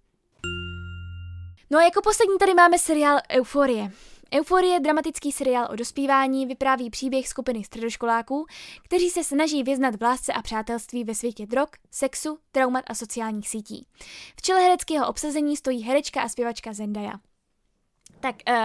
[1.72, 3.92] No a jako poslední tady máme seriál Euforie.
[4.36, 8.46] Euforie, dramatický seriál o dospívání, vypráví příběh skupiny středoškoláků,
[8.84, 13.50] kteří se snaží vyznat v lásce a přátelství ve světě drog, sexu, traumat a sociálních
[13.50, 13.88] sítí.
[14.36, 17.14] V čele hereckého obsazení stojí herečka a zpěvačka Zendaya.
[18.20, 18.56] Tak uh,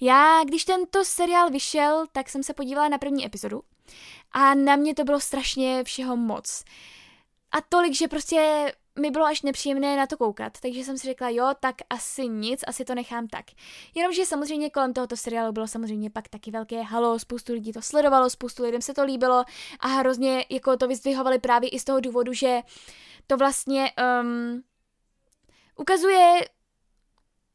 [0.00, 3.62] já, když tento seriál vyšel, tak jsem se podívala na první epizodu
[4.32, 6.64] a na mě to bylo strašně všeho moc.
[7.52, 11.28] A tolik, že prostě mi bylo až nepříjemné na to koukat, takže jsem si řekla,
[11.28, 13.44] jo, tak asi nic, asi to nechám tak.
[13.94, 18.30] Jenomže samozřejmě kolem tohoto seriálu bylo samozřejmě pak taky velké halo, spoustu lidí to sledovalo,
[18.30, 19.44] spoustu lidem se to líbilo
[19.80, 22.60] a hrozně jako to vyzdvihovali právě i z toho důvodu, že
[23.26, 24.62] to vlastně um,
[25.76, 26.40] ukazuje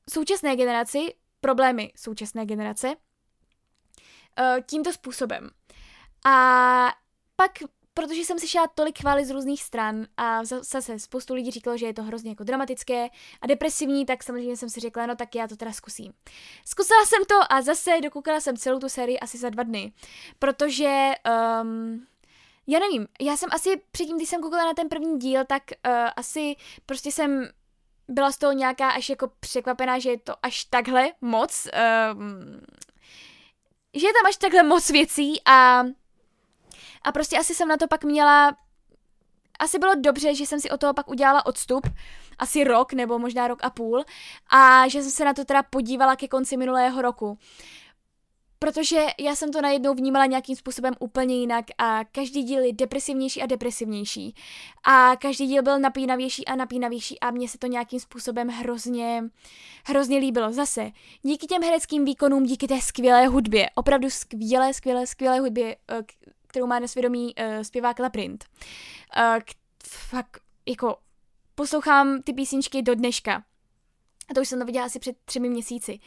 [0.10, 2.96] současné generaci, problémy současné generace uh,
[4.66, 5.50] tímto způsobem.
[6.26, 6.94] A
[7.36, 7.52] pak
[7.98, 11.93] protože jsem slyšela tolik chvály z různých stran a zase spoustu lidí říkalo, že je
[11.93, 13.10] to hrozně jako dramatické
[13.41, 16.14] a depresivní, tak samozřejmě jsem si řekla, no tak já to teda zkusím.
[16.66, 19.91] Zkusila jsem to a zase dokoukala jsem celou tu sérii asi za dva dny,
[20.39, 21.12] protože
[21.62, 22.08] um,
[22.68, 25.93] já nevím, já jsem asi předtím, když jsem koukala na ten první díl, tak uh,
[26.16, 27.50] asi prostě jsem
[28.08, 31.68] byla z toho nějaká až jako překvapená, že je to až takhle moc,
[32.14, 32.62] um,
[33.93, 35.84] že je tam až takhle moc věcí a
[37.02, 38.58] a prostě asi jsem na to pak měla
[39.60, 41.88] asi bylo dobře, že jsem si o toho pak udělala odstup,
[42.39, 44.04] asi rok nebo možná rok a půl,
[44.50, 47.38] a že jsem se na to teda podívala ke konci minulého roku.
[48.60, 53.41] Protože já jsem to najednou vnímala nějakým způsobem úplně jinak a každý díl je depresivnější
[53.41, 54.36] a depresivnější.
[54.84, 59.24] A každý díl byl napínavější a napínavější a mně se to nějakým způsobem hrozně,
[59.86, 60.54] hrozně líbilo.
[60.54, 60.91] Zase,
[61.22, 66.04] díky těm hereckým výkonům, díky té skvělé hudbě, opravdu skvělé, skvělé, skvělé hudbě, eh,
[66.48, 68.45] kterou má na svědomí uh, zpěvák Laprint.
[69.18, 69.52] Uh, k,
[69.84, 70.98] fakt, jako,
[71.56, 73.43] poslouchám ty písničky do dneška.
[74.30, 76.00] A to už jsem to viděla asi před třemi měsíci.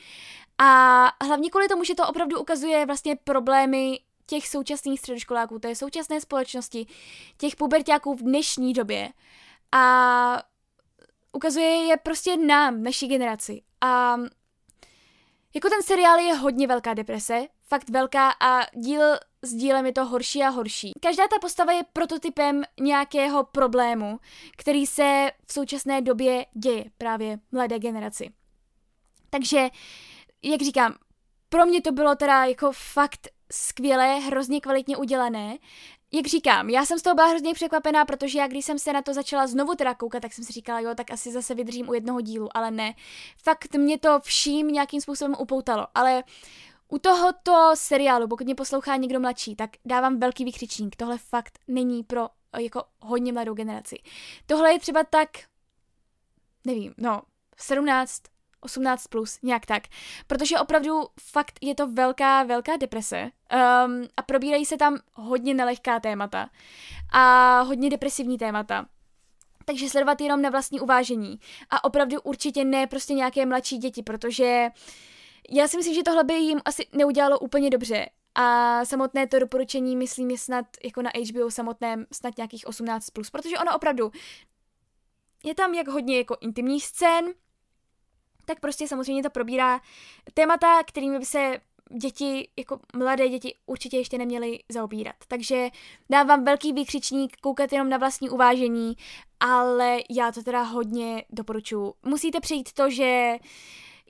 [0.59, 6.21] A hlavně kvůli tomu, že to opravdu ukazuje vlastně problémy těch současných středoškoláků, té současné
[6.21, 6.87] společnosti,
[7.39, 9.09] těch pubertáků v dnešní době.
[9.73, 10.43] A
[11.33, 13.63] ukazuje je prostě nám, naší generaci.
[13.81, 14.17] A
[15.55, 19.03] jako ten seriál je hodně velká deprese, fakt velká a díl
[19.43, 20.93] s dílem je to horší a horší.
[21.01, 24.21] Každá ta postava je prototypem nějakého problému,
[24.57, 28.31] který se v současné době děje právě mladé generaci.
[29.31, 29.69] Takže,
[30.43, 30.95] jak říkám,
[31.49, 35.57] pro mě to bylo teda jako fakt skvělé, hrozně kvalitně udělané.
[36.13, 39.03] Jak říkám, já jsem z toho byla hrozně překvapená, protože já když jsem se na
[39.03, 41.95] to začala znovu teda koukat, tak jsem si říkala, jo, tak asi zase vydržím u
[41.95, 42.95] jednoho dílu, ale ne.
[43.43, 46.23] Fakt mě to vším nějakým způsobem upoutalo, ale
[46.91, 50.97] u tohoto seriálu, pokud mě poslouchá někdo mladší, tak dávám velký vykřičník.
[50.97, 53.97] Tohle fakt není pro eh, jako hodně mladou generaci.
[54.47, 55.29] Tohle je třeba tak,
[56.67, 57.23] nevím, no,
[57.57, 58.23] 17,
[58.61, 59.83] 18 plus, nějak tak.
[60.27, 66.01] Protože opravdu fakt je to velká, velká deprese um, a probírají se tam hodně nelehká
[66.01, 66.51] témata
[67.13, 68.87] a hodně depresivní témata.
[69.65, 71.41] Takže sledovat jenom na vlastní uvážení.
[71.71, 74.83] A opravdu určitě ne prostě nějaké mladší děti, protože uh,
[75.51, 78.07] já si myslím, že tohle by jim asi neudělalo úplně dobře.
[78.35, 83.31] A samotné to doporučení, myslím, je snad jako na HBO samotném snad nějakých 18+, plus,
[83.31, 84.11] protože ono opravdu
[85.45, 87.25] je tam jak hodně jako intimních scén,
[88.45, 89.81] tak prostě samozřejmě to probírá
[90.35, 91.61] témata, kterými by se
[92.01, 95.17] děti, jako mladé děti určitě ještě neměly zaobírat.
[95.29, 95.69] Takže
[96.11, 98.97] dávám velký výkřičník, koukat jenom na vlastní uvážení,
[99.41, 101.95] ale já to teda hodně doporučuji.
[102.03, 103.47] Musíte přijít to, že uh,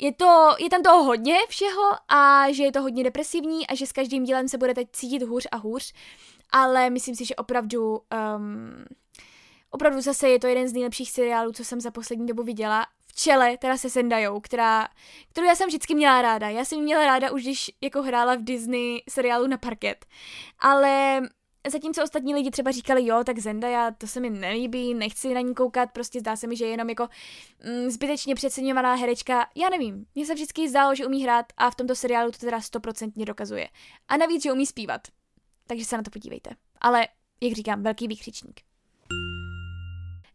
[0.00, 3.86] je, to, je tam toho hodně všeho a že je to hodně depresivní a že
[3.86, 5.92] s každým dílem se budete cítit hůř a hůř,
[6.52, 8.00] ale myslím si, že opravdu,
[8.36, 8.84] um,
[9.70, 12.86] opravdu zase je to jeden z nejlepších seriálů, co jsem za poslední dobu viděla.
[13.06, 14.88] v čele, teda se Zendajou, která,
[15.28, 16.48] kterou já jsem vždycky měla ráda.
[16.48, 20.06] Já jsem měla ráda už, když jako hrála v Disney seriálu na parket.
[20.58, 21.20] Ale
[21.68, 25.54] Zatímco ostatní lidi třeba říkali, jo, tak Zendaya, to se mi nelíbí, nechci na ní
[25.54, 27.08] koukat, prostě zdá se mi, že je jenom jako
[27.64, 29.48] mm, zbytečně přeceňovaná herečka.
[29.54, 32.60] Já nevím, mně se vždycky zdálo, že umí hrát a v tomto seriálu to teda
[32.60, 33.68] stoprocentně dokazuje.
[34.08, 35.00] A navíc, že umí zpívat.
[35.66, 36.50] Takže se na to podívejte.
[36.80, 37.08] Ale,
[37.40, 38.60] jak říkám, velký výkřičník.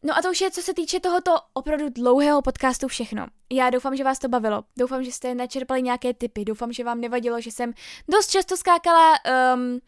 [0.04, 3.28] No a to už je, co se týče tohoto opravdu dlouhého podcastu všechno.
[3.52, 4.64] Já doufám, že vás to bavilo.
[4.78, 6.46] Doufám, že jste načerpali nějaké tipy.
[6.46, 7.74] Doufám, že vám nevadilo, že jsem
[8.08, 9.14] dost často skákala
[9.56, 9.80] um,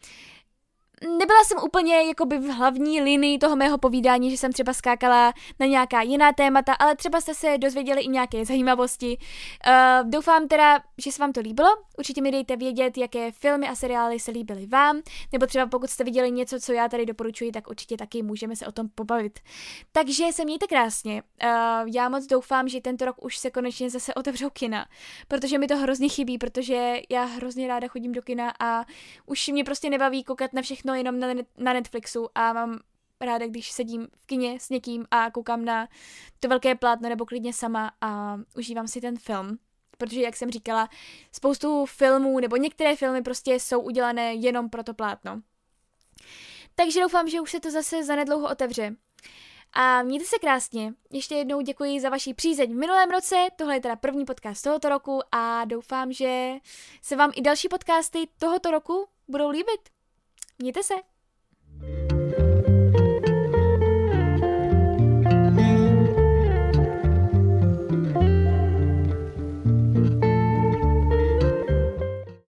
[1.02, 5.66] nebyla jsem úplně jakoby v hlavní linii toho mého povídání, že jsem třeba skákala na
[5.66, 9.18] nějaká jiná témata, ale třeba jste se dozvěděli i nějaké zajímavosti.
[9.18, 11.68] Uh, doufám teda, že se vám to líbilo.
[11.98, 15.00] Určitě mi dejte vědět, jaké filmy a seriály se líbily vám,
[15.32, 18.66] nebo třeba pokud jste viděli něco, co já tady doporučuji, tak určitě taky můžeme se
[18.66, 19.38] o tom pobavit.
[19.92, 21.22] Takže se mějte krásně.
[21.22, 21.48] Uh,
[21.94, 24.86] já moc doufám, že tento rok už se konečně zase otevřou kina,
[25.28, 28.84] protože mi to hrozně chybí, protože já hrozně ráda chodím do kina a
[29.26, 32.78] už mě prostě nebaví koukat na všechno všechno jenom na, na Netflixu a mám
[33.20, 35.88] ráda, když sedím v kině s někým a koukám na
[36.40, 39.58] to velké plátno nebo klidně sama a užívám si ten film.
[39.98, 40.88] Protože, jak jsem říkala,
[41.32, 45.42] spoustu filmů nebo některé filmy prostě jsou udělané jenom pro to plátno.
[46.74, 48.96] Takže doufám, že už se to zase zanedlouho otevře.
[49.72, 50.94] A mějte se krásně.
[51.12, 53.36] Ještě jednou děkuji za vaši přízeň v minulém roce.
[53.56, 56.52] Tohle je teda první podcast tohoto roku a doufám, že
[57.02, 59.97] se vám i další podcasty tohoto roku budou líbit.
[60.62, 60.94] Mějte se!